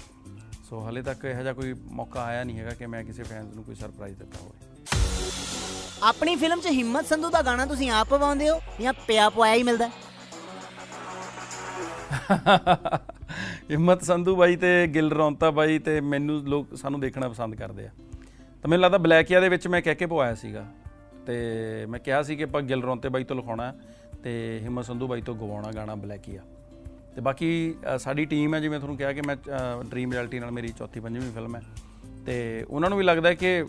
ਸੋ 0.69 0.79
ਹਾਲੇ 0.81 1.01
ਤੱਕ 1.01 1.25
ਇਹੋ 1.25 1.41
ਜਿਹਾ 1.41 1.53
ਕੋਈ 1.53 1.73
ਮੌਕਾ 1.91 2.23
ਆਇਆ 2.23 2.43
ਨਹੀਂ 2.43 2.59
ਹੈਗਾ 2.59 2.69
ਕਿ 2.69 2.85
ਮੈਂ 2.85 3.03
ਕਿਸੇ 3.03 3.23
ਫੈਨਸ 3.23 3.55
ਨੂੰ 3.55 3.63
ਕੋਈ 3.63 3.75
ਸਰਪ੍ਰਾਈਜ਼ 3.75 4.17
ਦਿੱਤਾ 4.17 4.39
ਹੋਵੇ। 4.41 4.71
ਆਪਣੀ 6.03 6.35
ਫਿਲਮ 6.35 6.59
'ਚ 6.59 6.67
ਹਿੰਮਤ 6.67 7.05
ਸੰਧੂ 7.05 7.29
ਦਾ 7.29 7.41
ਗਾਣਾ 7.41 7.65
ਤੁਸੀਂ 7.65 7.89
ਆਪ 7.91 8.07
ਪਵਾਉਂਦੇ 8.07 8.49
ਹੋ 8.49 8.59
ਜਾਂ 8.81 8.93
ਪਿਆ 9.07 9.29
ਪਵਾਇਆ 9.29 9.55
ਹੀ 9.55 9.63
ਮਿਲਦਾ 9.63 9.89
ਹਿੰਮਤ 13.71 14.03
ਸੰਧੂ 14.03 14.35
ਬਾਈ 14.35 14.55
ਤੇ 14.55 14.87
ਗਿਲ 14.87 15.11
ਰੌਂਤਾ 15.11 15.49
ਬਾਈ 15.51 15.79
ਤੇ 15.79 15.99
ਮੈਨੂੰ 16.01 16.35
ਲੋਕ 16.43 16.75
ਸਾਨੂੰ 16.75 16.99
ਦੇਖਣਾ 16.99 17.29
ਪਸੰਦ 17.29 17.55
ਕਰਦੇ 17.55 17.85
ਆ। 17.85 17.89
ਤਾਂ 18.61 18.69
ਮੈਨੂੰ 18.69 18.83
ਲੱਗਦਾ 18.83 18.97
ਬਲੈਕੀਆ 18.97 19.39
ਦੇ 19.39 19.49
ਵਿੱਚ 19.49 19.67
ਮੈਂ 19.67 19.81
ਕਹਿ 19.81 19.95
ਕੇ 19.95 20.05
ਪਵਾਇਆ 20.05 20.35
ਸੀਗਾ। 20.35 20.65
ਤੇ 21.25 21.85
ਮੈਂ 21.89 21.99
ਕਿਹਾ 21.99 22.21
ਸੀ 22.23 22.35
ਕਿ 22.35 22.43
ਆਪਾਂ 22.43 22.61
ਗਿਲ 22.61 22.83
ਰੌਂਤੇ 22.83 23.09
ਬਾਈ 23.09 23.23
ਤੋਂ 23.23 23.35
ਲਿਖਾਉਣਾ 23.35 23.73
ਤੇ 24.23 24.59
ਹਿੰਮਤ 24.63 24.85
ਸੰਧੂ 24.85 25.07
ਬਾਈ 25.07 25.21
ਤੋਂ 25.21 25.35
ਗਵਾਉਣਾ 25.35 25.71
ਗਾਣਾ 25.71 25.95
ਬਲੈਕੀਆ 25.95 26.41
ਤੇ 27.15 27.21
ਬਾਕੀ 27.21 27.75
ਅ, 27.95 27.97
ਸਾਡੀ 27.97 28.25
ਟੀਮ 28.25 28.55
ਹੈ 28.55 28.59
ਜਿਵੇਂ 28.59 28.79
ਤੁਹਾਨੂੰ 28.79 28.97
ਕਿਹਾ 28.97 29.13
ਕਿ 29.13 29.21
ਮੈਂ 29.21 29.35
ਡ੍ਰੀਮ 29.83 30.11
ਰਿਐਲਿਟੀ 30.11 30.39
ਨਾਲ 30.39 30.51
ਮੇਰੀ 30.51 30.67
ਚੌਥੀ 30.67 30.99
ਪੰਜਵੀਂ 30.99 31.31
ਫਿਲਮ 31.31 31.55
ਹੈ। 31.55 31.61
ਤੇ 32.25 32.65
ਉਹਨਾਂ 32.69 32.89
ਨੂੰ 32.89 32.97
ਵੀ 32.97 33.03
ਲੱਗਦਾ 33.03 33.29
ਹੈ 33.29 33.33
ਕਿ 33.33 33.61
ਅ, 33.63 33.65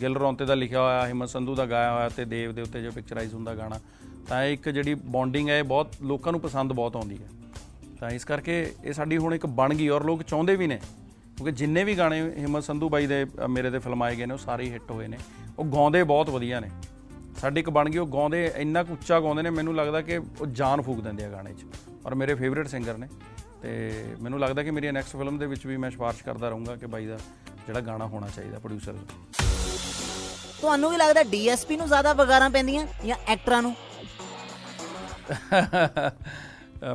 ਗਿਲ 0.00 0.16
ਰੌਂਤੇ 0.16 0.44
ਦਾ 0.44 0.54
ਲਿਖਿਆ 0.54 0.80
ਹੋਇਆ 0.82 1.06
ਹਿੰਮਤ 1.06 1.28
ਸੰਧੂ 1.28 1.54
ਦਾ 1.54 1.66
ਗਾਇਆ 1.66 1.92
ਹੋਇਆ 1.92 2.08
ਤੇ 2.08 2.24
ਦੇਵ 2.24 2.52
ਦੇ 2.52 2.62
ਉੱਤੇ 2.62 2.82
ਜੋ 2.82 2.90
ਪਿਕਚਰਾਈਜ਼ 2.90 3.34
ਹੁੰਦਾ 3.34 3.54
ਗਾਣਾ 3.54 3.80
ਤਾਂ 4.28 4.44
ਇਹ 4.44 4.52
ਇੱਕ 4.52 4.68
ਜਿਹੜੀ 4.68 4.94
ਬੌਂਡਿੰਗ 4.94 5.48
ਹੈ 5.48 5.58
ਇਹ 5.58 5.64
ਬਹੁਤ 5.64 5.92
ਲੋਕਾਂ 6.02 6.32
ਨੂੰ 6.32 6.40
ਪਸੰਦ 6.40 6.72
ਬਹੁਤ 6.72 6.96
ਆਉਂਦੀ 6.96 7.18
ਹੈ। 7.18 7.28
ਤਾਂ 8.00 8.10
ਇਸ 8.10 8.24
ਕਰਕੇ 8.24 8.72
ਇਹ 8.84 8.92
ਸਾਡੀ 8.92 9.18
ਹੁਣ 9.18 9.34
ਇੱਕ 9.34 9.46
ਬਣ 9.46 9.74
ਗਈ 9.74 9.88
ਔਰ 9.88 10.04
ਲੋਕ 10.04 10.22
ਚਾਹੁੰਦੇ 10.22 10.56
ਵੀ 10.56 10.66
ਨੇ 10.66 10.76
ਕਿਉਂਕਿ 11.36 11.52
ਜਿੰਨੇ 11.52 11.84
ਵੀ 11.84 11.94
ਗਾਣੇ 11.98 12.20
ਹਿੰਮਤ 12.38 12.64
ਸੰਧੂ 12.64 12.88
ਬਾਈ 12.88 13.06
ਦੇ 13.06 13.24
ਅ, 13.24 13.46
ਮੇਰੇ 13.46 13.70
ਤੇ 13.70 13.78
ਫਿਲਮਾਏ 13.78 14.16
ਗਏ 14.16 14.26
ਨੇ 14.26 14.32
ਉਹ 14.34 14.38
ਸਾਰੇ 14.38 14.64
ਹੀ 14.64 14.70
ਹਿੱਟ 14.70 14.90
ਹੋਏ 14.90 15.08
ਨੇ। 15.08 15.18
ਉਹ 15.58 15.64
ਗਾਉਂਦੇ 15.64 16.02
ਬਹੁਤ 16.02 16.30
ਵਧੀਆ 16.30 16.60
ਨੇ। 16.60 16.68
ਸਾਡੀ 17.40 17.60
ਇੱਕ 17.60 17.70
ਬਣ 17.70 17.90
ਗਈ 17.90 17.98
ਉਹ 17.98 18.06
ਗਾਉਂਦੇ 18.06 18.52
ਇੰਨਾ 18.56 18.82
ਕੁ 18.82 18.92
ਉੱਚਾ 18.92 19.20
ਗਾਉਂਦੇ 19.20 19.42
ਨੇ 19.42 19.50
ਮੈਨੂੰ 19.50 19.74
ਲੱਗਦਾ 19.76 20.00
ਕਿ 20.00 20.16
ਉਹ 20.16 20.46
ਜਾਨ 20.46 20.80
ਫੂਕ 20.80 21.00
ਦਿੰਦੇ 21.00 21.24
ਆ 21.24 21.28
ਗਾਣੇ 21.28 21.52
'ਚ। 21.52 21.64
ਔਰ 22.06 22.14
ਮੇਰੇ 22.14 22.34
ਫੇਵਰਿਟ 22.34 22.68
ਸਿੰਗਰ 22.68 22.98
ਨੇ। 22.98 23.08
ਤੇ 23.62 23.70
ਮੈਨੂੰ 24.22 24.40
ਲੱਗਦਾ 24.40 24.62
ਕਿ 24.62 24.70
ਮੇਰੀ 24.70 24.90
ਨੈਕਸਟ 24.92 25.16
ਫਿਲਮ 25.16 25.38
ਦੇ 25.38 25.46
ਵਿੱਚ 25.46 25.66
ਵੀ 25.66 25.76
ਮੈਂ 25.76 25.90
ਸਿਫਾਰਿਸ਼ 25.90 26.22
ਕਰਦਾ 26.24 26.48
ਰਹੂੰਗਾ 26.48 26.76
ਕਿ 26.76 26.86
ਬਾਈ 26.86 27.06
ਦਾ 27.06 27.16
ਜਿਹੜਾ 27.66 27.80
ਗਾਣਾ 27.80 28.06
ਹੋਣਾ 28.06 28.28
ਚਾਹੀਦਾ 28.36 28.58
ਪ੍ਰੋਡਿਊਸਰ 28.58 28.96
ਤੁਹਾਨੂੰ 30.60 30.90
ਵੀ 30.90 30.96
ਲੱਗਦਾ 30.96 31.22
ਡੀਐਸਪੀ 31.22 31.76
ਨੂੰ 31.76 31.86
ਜ਼ਿਆਦਾ 31.86 32.12
ਵਗਾਰਾਂ 32.12 32.50
ਪੈਂਦੀਆਂ 32.50 32.86
ਜਾਂ 33.06 33.16
ਐਕਟਰਾਂ 33.28 33.62
ਨੂੰ? 33.62 33.74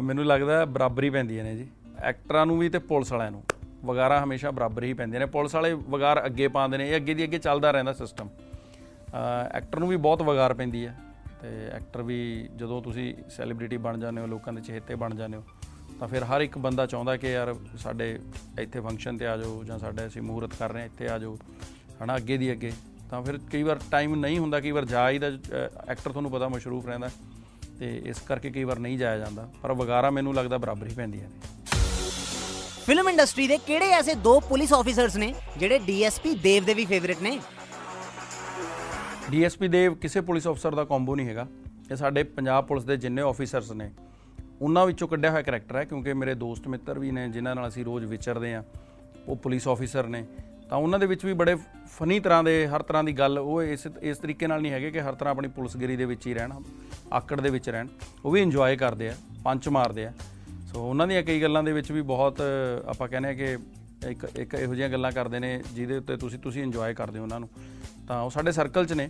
ਮੈਨੂੰ 0.03 0.25
ਲੱਗਦਾ 0.25 0.63
ਬਰਾਬਰੀ 0.65 1.09
ਪੈਂਦੀਆਂ 1.09 1.43
ਨੇ 1.43 1.55
ਜੀ। 1.55 1.67
ਐਕਟਰਾਂ 1.99 2.45
ਨੂੰ 2.45 2.57
ਵੀ 2.59 2.69
ਤੇ 2.69 2.79
ਪੁਲਿਸ 2.79 3.11
ਵਾਲਿਆਂ 3.11 3.31
ਨੂੰ। 3.31 3.43
ਵਗਾਰਾਂ 3.85 4.23
ਹਮੇਸ਼ਾ 4.23 4.51
ਬਰਾਬਰ 4.51 4.83
ਹੀ 4.83 4.93
ਪੈਂਦੀਆਂ 4.93 5.19
ਨੇ। 5.19 5.25
ਪੁਲਿਸ 5.25 5.55
ਵਾਲੇ 5.55 5.73
ਵਗਾਰ 5.73 6.25
ਅੱਗੇ 6.25 6.47
ਪਾਉਂਦੇ 6.47 6.77
ਨੇ। 6.77 6.89
ਇਹ 6.89 6.95
ਅੱਗੇ 6.95 7.13
ਦੀ 7.13 7.23
ਅੱਗੇ 7.23 7.37
ਚੱਲਦਾ 7.37 7.71
ਰਹਿੰਦਾ 7.71 7.93
ਸਿਸਟਮ 7.93 8.29
ਐਕਟਰ 9.53 9.79
ਨੂੰ 9.79 9.87
ਵੀ 9.89 9.97
ਬਹੁਤ 9.97 10.21
ਵਗਾਰ 10.21 10.53
ਪੈਂਦੀ 10.53 10.85
ਹੈ। 10.85 10.95
ਤੇ 11.41 11.49
ਐਕਟਰ 11.75 12.01
ਵੀ 12.03 12.19
ਜਦੋਂ 12.55 12.81
ਤੁਸੀਂ 12.81 13.13
ਸੈਲੀਬ੍ਰਿਟੀ 13.29 13.77
ਬਣ 13.77 13.97
ਜਾਂਦੇ 13.99 14.21
ਹੋ, 14.21 14.27
ਲੋਕਾਂ 14.27 14.53
ਦੇ 14.53 14.61
ਚਹੇਤੇ 14.61 14.95
ਬਣ 14.95 15.15
ਜਾਂਦੇ 15.15 15.37
ਹੋ, 15.37 15.43
ਤਾਂ 15.99 16.07
ਫਿਰ 16.07 16.23
ਹਰ 16.25 16.41
ਇੱਕ 16.41 16.57
ਬੰਦਾ 16.57 16.85
ਚਾਹੁੰਦਾ 16.85 17.15
ਕਿ 17.17 17.31
ਯਾਰ 17.31 17.53
ਸਾਡੇ 17.77 18.17
ਇੱਥੇ 18.59 18.79
ਫੰਕਸ਼ਨ 18.79 19.17
ਤੇ 19.17 19.27
ਆ 19.27 19.35
ਜਾਓ 19.37 19.63
ਜਾਂ 19.63 19.77
ਸਾਡੇ 19.79 20.05
ਅਸੀਂ 20.07 20.21
ਮੂਹਰਤ 20.21 20.53
ਕਰ 20.59 20.71
ਰਹੇ 20.71 20.81
ਹਾਂ, 20.81 20.87
ਇੱਥੇ 20.87 21.07
ਆ 21.07 21.17
ਜਾਓ, 21.19 21.37
ਹਨਾ, 22.03 22.15
ਅੱਗੇ 22.17 22.37
ਦੀ 22.37 22.51
ਅੱਗੇ। 22.51 22.71
ਤਾਂ 23.09 23.21
ਫਿਰ 23.21 23.37
ਕਈ 23.51 23.63
ਵਾਰ 23.63 23.79
ਟਾਈਮ 23.91 24.15
ਨਹੀਂ 24.15 24.39
ਹੁੰਦਾ, 24.39 24.59
ਕਈ 24.59 24.71
ਵਾਰ 24.71 24.85
ਜਾ 24.85 25.09
ਹੀ 25.09 25.19
ਦਾ 25.19 25.27
ਐਕਟਰ 25.27 26.11
ਤੁਹਾਨੂੰ 26.11 26.31
ਪਤਾ 26.31 26.47
ਮਸ਼ਰੂਫ 26.49 26.85
ਰਹਿੰਦਾ 26.85 27.09
ਤੇ 27.79 27.95
ਇਸ 28.05 28.19
ਕਰਕੇ 28.27 28.49
ਕਈ 28.49 28.63
ਵਾਰ 28.63 28.79
ਨਹੀਂ 28.79 28.97
ਜਾਇਆ 28.97 29.17
ਜਾਂਦਾ, 29.17 29.47
ਪਰ 29.61 29.73
ਵਗਾਰਾ 29.73 30.09
ਮੈਨੂੰ 30.09 30.33
ਲੱਗਦਾ 30.35 30.57
ਬਰਾਬਰ 30.57 30.87
ਹੀ 30.87 30.93
ਪੈਂਦੀਆਂ 30.95 31.29
ਨੇ। 31.29 31.49
ਫਿਲਮ 32.85 33.09
ਇੰਡਸਟਰੀ 33.09 33.47
ਦੇ 33.47 33.57
ਕਿਹੜੇ 33.57 33.89
ਐਸੇ 33.93 34.13
ਦੋ 34.19 34.39
ਪੁਲਿਸ 34.39 34.73
ਆਫੀਸਰਸ 34.73 35.15
ਨੇ 35.17 35.33
ਜਿਹੜੇ 35.57 35.79
ਡੀਐਸਪੀ 35.79 36.33
ਦੇਵ 36.43 36.65
ਦੇ 36.65 36.73
ਵੀ 36.73 36.85
ਫੇਵਰਿਟ 36.85 37.21
ਨੇ? 37.21 37.39
ਡੀਐਸਪੀ 39.31 39.67
ਦੇਵ 39.67 39.93
ਕਿਸੇ 39.95 40.21
ਪੁਲਿਸ 40.21 40.47
ਅਫਸਰ 40.47 40.75
ਦਾ 40.75 40.83
ਕੰਬੋ 40.85 41.15
ਨਹੀਂ 41.15 41.27
ਹੈਗਾ। 41.27 41.47
ਇਹ 41.91 41.95
ਸਾਡੇ 41.95 42.23
ਪੰਜਾਬ 42.37 42.65
ਪੁਲਿਸ 42.67 42.83
ਦੇ 42.83 42.97
ਜਿੰਨੇ 42.97 43.21
ਆਫੀਸਰਸ 43.21 43.71
ਨੇ, 43.71 43.89
ਉਹਨਾਂ 44.61 44.85
ਵਿੱਚੋਂ 44.85 45.07
ਕੱਢਿਆ 45.07 45.31
ਹੋਇਆ 45.31 45.41
ਕੈਰੈਕਟਰ 45.41 45.75
ਹੈ, 45.75 45.83
ਕਿਉਂਕਿ 45.83 46.13
ਮੇਰੇ 46.13 46.33
ਦੋਸਤ 46.35 46.67
ਮਿੱਤਰ 46.67 46.99
ਵੀ 46.99 47.11
ਨੇ, 47.11 47.27
ਜਿਨ੍ਹਾਂ 47.29 47.55
ਨਾਲ 47.55 47.67
ਅਸੀਂ 47.67 47.85
ਰੋਜ਼ 47.85 48.05
ਵਿਚਰਦੇ 48.05 48.53
ਆ 48.53 48.63
ਉਹ 49.27 49.35
ਪੁਲਿਸ 49.35 49.67
ਆਫੀਸਰ 49.67 50.07
ਨੇ। 50.07 50.25
ਤਾਂ 50.69 50.77
ਉਹਨਾਂ 50.77 50.99
ਦੇ 50.99 51.05
ਵਿੱਚ 51.05 51.25
ਵੀ 51.25 51.33
ਬੜੇ 51.33 51.55
ਫਨੀ 51.89 52.19
ਤਰ੍ਹਾਂ 52.19 52.43
ਦੇ, 52.43 52.67
ਹਰ 52.67 52.81
ਤਰ੍ਹਾਂ 52.81 53.03
ਦੀ 53.03 53.13
ਗੱਲ, 53.13 53.39
ਉਹ 53.39 53.63
ਇਸ 53.63 53.87
ਇਸ 54.01 54.17
ਤਰੀਕੇ 54.17 54.47
ਨਾਲ 54.47 54.61
ਨਹੀਂ 54.61 54.71
ਹੈਗੇ 54.71 54.91
ਕਿ 54.91 55.01
ਹਰ 55.01 55.15
ਤਰ੍ਹਾਂ 55.15 55.33
ਆਪਣੀ 55.33 55.47
ਪੁਲਿਸਗਿਰੀ 55.47 55.95
ਦੇ 55.95 56.05
ਵਿੱਚ 56.05 56.27
ਹੀ 56.27 56.33
ਰਹਿਣ, 56.33 56.53
ਆਕੜ 57.13 57.39
ਦੇ 57.41 57.49
ਵਿੱਚ 57.49 57.69
ਰਹਿਣ। 57.69 57.87
ਉਹ 58.25 58.31
ਵੀ 58.31 58.41
ਇੰਜੋਏ 58.41 58.75
ਕਰਦੇ 58.75 59.09
ਆ, 59.09 59.15
ਪੰਚ 59.43 59.69
ਮਾਰਦੇ 59.69 60.05
ਆ। 60.05 60.13
ਸੋ 60.71 60.89
ਉਹਨਾਂ 60.89 61.07
ਦੀਆਂ 61.07 61.23
ਕਈ 61.23 61.41
ਗੱਲਾਂ 61.41 61.63
ਦੇ 61.63 61.71
ਵਿੱਚ 61.73 61.91
ਵੀ 61.91 62.01
ਬਹੁਤ, 62.03 62.41
ਆਪਾਂ 62.85 63.07
ਕਹਿੰਦੇ 63.07 63.29
ਆ 63.29 63.33
ਕਿ 63.33 63.57
ਇੱਕ 64.07 64.27
ਇੱਕ 64.35 64.53
ਇਹੋ 64.53 64.75
ਜਿਹੀਆਂ 64.75 64.89
ਗੱਲਾਂ 64.89 65.11
ਕਰਦੇ 65.11 65.39
ਨੇ 65.39 65.63
ਜਿਹਦੇ 65.73 65.97
ਉੱਤੇ 65.97 66.17
ਤੁਸੀਂ 66.17 66.39
ਤੁਸੀਂ 66.39 66.63
ਇੰਜੋਏ 66.63 66.93
ਕਰਦੇ 66.93 67.19
ਹੋ 67.19 67.23
ਉਹਨਾਂ 67.23 67.39
ਨੂੰ। 67.39 67.49
ਤਾਂ 68.07 68.21
ਉਹ 68.21 68.29
ਸਾਡੇ 68.29 68.51
ਸਰਕਲ 68.51 68.85
'ਚ 68.85 68.93
ਨੇ। 68.93 69.09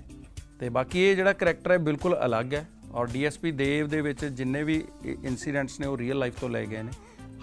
ਤੇ 0.59 0.69
ਬਾਕੀ 0.69 0.99
ਇਹ 0.99 1.15
ਜਿਹੜਾ 1.15 1.33
ਕਰੈਕਟਰ 1.33 1.71
ਹੈ, 1.71 1.77
ਬਿਲਕੁਲ 1.77 2.17
ਅਲੱਗ 2.25 2.53
ਹੈ। 2.53 2.67
ਔਰ 2.91 3.07
ਡੀਐਸਪੀ 3.07 3.51
ਦੇਵ 3.51 3.87
ਦੇ 3.87 4.01
ਵਿੱਚ 4.01 4.25
ਜਿੰਨੇ 4.25 4.63
ਵੀ 4.63 4.83
ਇਨਸੀਡੈਂਟਸ 5.05 5.79
ਨੇ, 5.79 5.87
ਉਹ 5.87 5.97
ਰੀਅਲ 5.97 6.17
ਲਾਈਫ 6.17 6.39
ਤੋਂ 6.39 6.49
ਲਏ 6.49 6.65
ਗਏ 6.65 6.83
ਨੇ। 6.83 6.91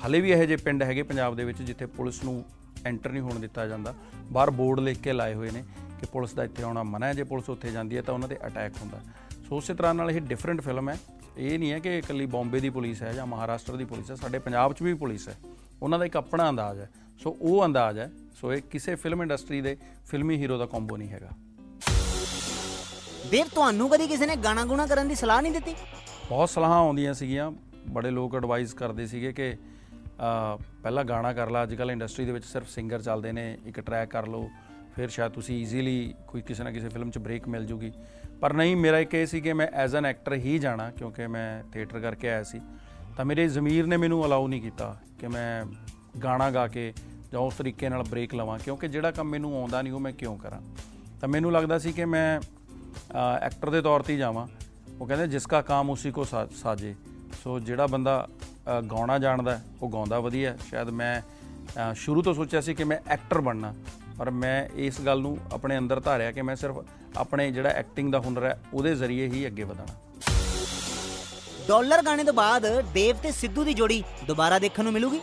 ਹਲੇ 0.07 0.21
ਵੀ 0.21 0.31
ਇਹੋ 0.31 0.45
ਜਿਹੇ 0.45 0.57
ਪਿੰਡ 0.57 0.83
ਹੈਗੇ 0.83 1.03
ਪੰਜਾਬ 1.03 1.37
ਦੇ 1.37 1.45
ਵਿੱਚ, 1.45 1.63
ਜਿੱਥੇ 1.63 1.87
ਪੁਲਿਸ 1.87 2.25
ਨੂੰ 2.25 2.45
ਐਂਟਰ 2.85 3.11
ਨਹੀਂ 3.11 3.23
ਹੋਣ 3.23 3.39
ਦਿੱਤਾ 3.39 3.67
ਜਾਂਦਾ। 3.67 3.95
ਬਾਹਰ 4.33 4.51
ਬੋਰਡ 4.51 4.81
ਲਿਖ 4.81 5.01
ਕੇ 5.01 5.13
ਲਾਏ 5.13 5.35
ਹੋਏ 5.35 5.51
ਨੇ 5.51 5.65
ਕਿ 6.01 6.07
ਪੁਲਿਸ 6.07 6.33
ਦਾ 6.33 6.45
ਇੱਥੇ 6.45 6.63
ਆਉਣਾ 6.63 6.83
ਮਨਾ 6.83 7.07
ਹੈ। 7.07 7.15
ਜੇ 7.15 7.25
ਪੁਲਿਸ 7.25 7.51
ਉੱਥੇ 7.51 7.71
ਜਾਂਦੀ 7.71 7.97
ਹੈ 7.97 8.03
ਤਾਂ 8.03 8.15
ਉਹਨਾਂ 8.15 8.29
ਤੇ 8.29 8.37
ਅਟੈਕ 8.47 8.73
ਹੁੰਦਾ। 8.77 9.01
ਸੋ 9.49 9.57
ਉਸੇ 9.57 9.75
ਤਰ੍ਹਾਂ 9.75 9.95
ਨਾਲ 9.95 10.11
ਇਹ 10.11 10.21
ਡਿਫਰੈਂਟ 10.21 10.61
ਫਿਲਮ 10.61 10.89
ਹੈ। 10.89 10.99
ਇਹ 11.39 11.59
ਨਹੀਂ 11.59 11.73
ਹੈ 11.73 11.79
ਕਿ 11.79 11.99
ਇਕੱਲੀ 11.99 12.27
ਬੰਬੇ 12.27 12.61
ਦੀ 12.61 12.71
ਪੁਲਿਸ 12.71 13.03
ਹੈ 13.03 13.13
ਜਾਂ 13.13 13.27
ਮਹਾਰਾਸ਼ਟਰ 13.27 13.77
ਦੀ 13.77 13.85
ਪੁਲਿਸ 13.85 14.11
ਹੈ। 14.11 14.17
ਸਾਡੇ 14.17 14.39
ਪੰਜਾਬ 14.39 14.73
'ਚ 14.73 14.83
ਵੀ 14.83 14.95
ਪੁਲਿਸ 14.95 15.29
ਹੈ। 15.29 15.37
ਉਹਨਾਂ 15.83 15.99
ਦਾ 15.99 16.05
ਇੱਕ 16.05 16.17
ਆਪਣਾ 16.17 16.51
ਅੰਦਾਜ਼ 16.51 16.81
ਹੈ। 16.81 16.91
ਸੋ 17.19 17.37
ਉਹ 17.41 17.65
ਅੰਦਾਜ਼ 17.65 17.99
ਹੈ। 17.99 18.11
ਸੋ 18.41 18.53
ਇਹ 18.53 18.63
ਕਿਸੇ 18.63 18.95
ਫਿਲਮ 18.95 19.23
ਇੰਡਸਟਰੀ 19.23 19.61
ਦੇ 19.61 19.77
ਫਿਲਮੀ 20.07 20.37
ਹੀਰੋ 20.37 20.59
ਦਾ 20.59 20.67
ਕੰਬੋ 20.67 20.97
ਨਹੀਂ 20.97 21.09
ਹੈਗਾ। 21.09 21.31
ਦੇਵ 23.31 23.47
ਤੁਹਾਨੂੰ 23.47 23.89
ਕਦੀ 23.91 24.07
ਕਿਸੇ 24.07 24.27
ਨੇ 24.27 24.37
ਗਾਣਾ 24.37 24.65
ਗੁਣਾ 24.65 24.87
ਕਰਨ 24.87 25.09
ਦੀ 25.09 25.15
ਸਲਾਹ 25.15 25.43
ਨਹੀਂ 25.43 25.53
ਦਿੱਤੀ? 25.53 25.75
ਬਹੁਤ 26.29 26.51
ਸਲਾਹਾਂ 26.51 26.79
ਆਉਂਦੀਆਂ 26.79 27.15
ਸੀਗੀਆਂ। 27.15 27.51
ਬੜੇ 27.89 28.11
ਲੋਕ 28.11 28.35
ਐਡਵਾਈਸ 28.35 28.73
ਕਰਦੇ 28.75 29.07
ਸੀਗੇ 29.07 29.33
ਕਿ 29.33 29.57
ਪਹਿਲਾਂ 30.83 31.05
ਗਾਣਾ 31.05 31.33
ਕਰ 31.33 31.51
ਲਾ। 31.51 31.63
ਅੱਜ 31.63 31.75
ਕੱਲ੍ਹ 31.75 31.93
ਇੰਡਸਟਰੀ 31.93 32.25
ਦੇ 32.25 32.33
ਵਿੱਚ 32.33 32.45
ਸਿਰਫ 32.45 32.69
ਸਿੰਗਰ 32.69 33.03
ਚੱਲਦੇ 33.03 33.33
ਨੇ। 33.33 33.59
ਇੱਕ 33.67 33.81
ਟਰੈਕ 33.81 34.11
ਕਰ 34.11 34.27
ਲਓ। 34.27 34.49
ਫਿਰ 34.97 35.09
ਸ਼ਾਇਦ 35.09 35.33
ਤੁਸੀਂ 35.33 35.57
ਈਜ਼ੀਲੀ 35.59 36.15
ਕੋਈ 36.29 36.41
ਕਿਸੇ 36.43 36.65
ਨਾ 36.65 36.71
ਕਿਸੇ 36.71 36.89
ਫਿਲਮ 36.89 37.11
'ਚ 37.11 37.19
ਬ੍ਰੇਕ 37.19 37.49
ਮਿਲ 37.49 37.67
ਜੂਗੀ। 37.67 37.93
ਪਰ 38.41 38.53
ਨਹੀਂ 38.53 38.77
ਮੇਰਾ 38.77 38.99
ਇੱਕ 38.99 39.15
ਇਹ 39.15 39.27
ਸੀ 39.27 39.41
ਕਿ 39.41 39.53
ਮੈਂ 39.53 39.67
ਐਜ਼ 39.67 39.97
ਐਨ 39.97 40.07
ਐਕਟਰ 40.07 40.33
ਹੀ 40.35 40.59
ਜਾਣਾ 40.59 40.91
ਕਿਉਂਕਿ 40.91 41.27
ਮੈਂ 41.27 41.73
ਥੀਏਟਰ 41.73 42.01
ਕਰਕੇ 42.01 42.29
ਆਇਆ 42.29 42.43
ਸੀ। 42.43 42.61
ਤਾਂ 43.17 43.25
ਮੇਰੇ 43.25 43.49
ਜ਼ਮੀਰ 43.49 43.87
ਨੇ 43.87 43.97
ਮੈਨੂੰ 43.97 44.27
ਅਲਾਉ 44.27 44.47
ਨਹੀਂ 44.49 44.63
ਕੀਤਾ 44.63 45.01
ਕਿ 45.21 45.29
ਮੈਂ 45.29 45.65
ਗਾਣਾ 46.23 46.51
ਗਾ 46.51 46.69
ਕੇ 46.69 46.95
ਜਾਂ 47.33 47.41
ਉਸ 47.41 47.55
ਤਰੀਕੇ 47.55 47.89
ਨਾਲ 47.89 48.03
ਬ੍ਰੇਕ 48.03 48.35
ਲਵਾਂ 48.35 48.59
ਕਿਉਂਕਿ 48.59 48.89
ਜਿਹੜਾ 48.89 49.11
ਕੰਮ 49.11 49.29
ਮੈਨੂੰ 49.29 49.61
ਆਉਂਦਾ 49.61 49.83
ਨਹੀਂ 49.83 49.93
ਉਹ 49.93 50.01
ਮੈਂ 50.01 50.13
ਕਿਉਂ 50.13 50.39
ਕਰਾਂ? 50.39 50.61
ਤਾਂ 51.21 51.29
ਮੈਨੂੰ 51.29 51.53
ਲੱਗਦਾ 51.53 51.79
ਸੀ 51.79 51.93
ਕਿ 51.93 52.05
ਮੈਂ 52.05 52.41
ਐਕਟਰ 53.43 53.71
ਦੇ 53.71 53.81
ਤੌਰ 53.81 54.03
ਤੇ 54.03 54.13
ਹੀ 54.13 54.19
ਜਾਵਾਂ। 54.19 54.47
ਉਹ 55.01 55.07
ਕਹਿੰਦੇ 55.07 55.27
ਜਿਸ 55.27 55.47
ਕਾ 55.47 55.63
ਕੰਮ 55.63 55.91
ਉਸੇ 55.91 56.11
ਕੋ 56.11 56.25
ਸਾ- 56.25 56.49
ਸਾਜੇ। 56.57 56.95
ਸੋ 57.45 57.61
ਜਿਹੜਾ 57.61 57.87
ਬੰਦਾ 57.87 58.27
ਅ, 58.79 58.81
ਗਾਉਣਾ 58.81 59.19
ਜਾਣਦਾ 59.19 59.57
ਹੈ, 59.57 59.65
ਉਹ 59.83 59.91
ਗਾਉਂਦਾ 59.91 60.21
ਵਧੀਆ 60.21 60.51
ਹੈ। 60.51 60.59
ਸ਼ਾਇਦ 60.69 60.89
ਮੈਂ 60.89 61.21
ਅ, 61.21 61.95
ਸ਼ੁਰੂ 61.95 62.23
ਤੋਂ 62.23 62.35
ਸੋਚਿਆ 62.35 62.61
ਸੀ 62.61 62.75
ਕਿ 62.75 62.85
ਮੈਂ 62.85 62.99
ਐਕਟਰ 63.09 63.41
ਬਣਨਾ 63.41 63.75
ਪਰ 64.19 64.31
ਮੈਂ 64.31 64.69
ਇਸ 64.75 65.01
ਗੱਲ 65.01 65.21
ਨੂੰ 65.21 65.39
ਆਪਣੇ 65.53 65.79
ਅੰਦਰ 65.79 66.01
ਧਾਰਿਆ 66.01 66.33
ਕਿ 66.33 66.43
ਮੈਂ 66.43 66.57
ਸਿਰਫ 66.57 66.77
ਆਪਣੇ 67.17 67.51
ਜਿਹੜਾ 67.51 67.69
ਐਕਟਿੰਗ 67.69 68.13
ਦਾ 68.13 68.19
ਹੁਨਰ 68.19 68.45
ਹੈ 68.45 68.61
ਉਹਦੇ 68.75 68.95
ਜ਼ਰੀਏ 68.95 69.29
ਹੀ 69.29 69.47
ਅੱਗੇ 69.47 69.63
ਵਧਣਾ। 69.63 69.87
ਡਾਲਰ 71.69 72.03
ਗਾਣੇ 72.03 72.25
ਤੋਂ 72.25 72.35
ਬਾਅਦ 72.35 72.81
ਦੇਵ 72.81 73.17
ਤੇ 73.17 73.31
ਸਿੱਧੂ 73.31 73.65
ਦੀ 73.65 73.75
ਜੋੜੀ 73.75 74.05
ਦੁਬਾਰਾ 74.27 74.59
ਦੇਖਣ 74.59 74.85
ਨੂੰ 74.85 74.93
ਮਿਲੂਗੀ? 74.93 75.19
ਅ, 75.19 75.23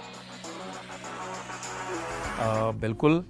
ਬਿਲਕੁਲ 2.75 3.23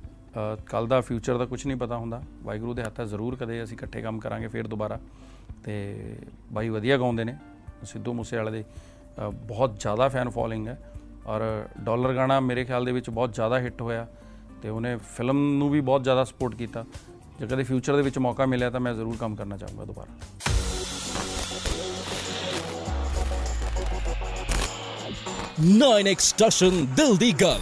ਕੱਲ 0.65 0.87
ਦਾ 0.87 1.01
ਫਿਊਚਰ 1.01 1.37
ਦਾ 1.37 1.45
ਕੁਝ 1.45 1.65
ਨਹੀਂ 1.67 1.77
ਪਤਾ 1.77 1.97
ਹੁੰਦਾ। 1.97 2.21
ਵਾਹਿਗੁਰੂ 2.43 2.73
ਦੇ 2.73 2.83
ਹੱਥ 2.83 2.99
ਹੈ 2.99 3.05
ਜ਼ਰੂਰ 3.05 3.35
ਕਦੇ 3.35 3.63
ਅਸੀਂ 3.63 3.77
ਇਕੱਠੇ 3.77 4.01
ਕੰਮ 4.01 4.19
ਕਰਾਂਗੇ 4.19 4.47
ਫੇਰ 4.47 4.67
ਦੁਬਾਰਾ। 4.67 4.99
ਤੇ 5.63 6.15
ਬਾਈ 6.53 6.69
ਵਧੀਆ 6.69 6.97
ਗਾਉਂਦੇ 6.97 7.23
ਨੇ। 7.23 7.35
ਸਿੱਧੂ 7.85 8.13
ਮੂਸੇਵਾਲੇ 8.13 8.51
ਦੇ 8.51 8.63
ਅ, 8.63 9.29
ਬਹੁਤ 9.29 9.79
ਜ਼ਿਆਦਾ 9.79 10.07
ਫੈਨ 10.09 10.29
ਫੋਲੋਇੰਗ 10.29 10.67
ਹੈ। 10.67 10.91
ਔਰ 11.27 11.41
ਡਾਲਰ 11.81 12.15
ਗਾਣਾ 12.15 12.39
ਮੇਰੇ 12.39 12.65
ਖਿਆਲ 12.65 12.85
ਦੇ 12.85 12.91
ਵਿੱਚ 12.91 13.09
ਬਹੁਤ 13.09 13.33
ਜ਼ਿਆਦਾ 13.33 13.59
ਹਿੱਟ 13.59 13.81
ਹੋਇਆ। 13.81 14.07
ਤੇ 14.61 14.69
ਉਹਨੇ 14.69 14.97
ਫਿਲਮ 14.97 15.57
ਨੂੰ 15.57 15.69
ਵੀ 15.69 15.81
ਬਹੁਤ 15.81 16.03
ਜ਼ਿਆਦਾ 16.03 16.23
ਸਪੋਰਟ 16.23 16.55
ਕੀਤਾ। 16.55 16.85
ਜੇ 17.39 17.47
ਕਦੇ 17.47 17.63
ਫਿਊਚਰ 17.63 17.95
ਦੇ 17.95 18.01
ਵਿੱਚ 18.01 18.17
ਮੌਕਾ 18.17 18.45
ਮਿਲਿਆ 18.45 18.69
ਤਾਂ 18.69 18.79
ਮੈਂ 18.79 18.93
ਜ਼ਰੂਰ 18.93 19.15
ਕੰਮ 19.19 19.35
ਕਰਨਾ 19.35 19.57
ਚਾਹੂੰਗਾ 19.57 19.85
ਦੁਬਾਰਾ। 19.85 20.13
ਨਾਈਨ 25.61 26.07
ਐਕਸਟੈਸ਼ਨ 26.07 26.85
ਦਿਲ 26.85 27.17
ਦੀ 27.17 27.31
ਗੱਲ 27.31 27.61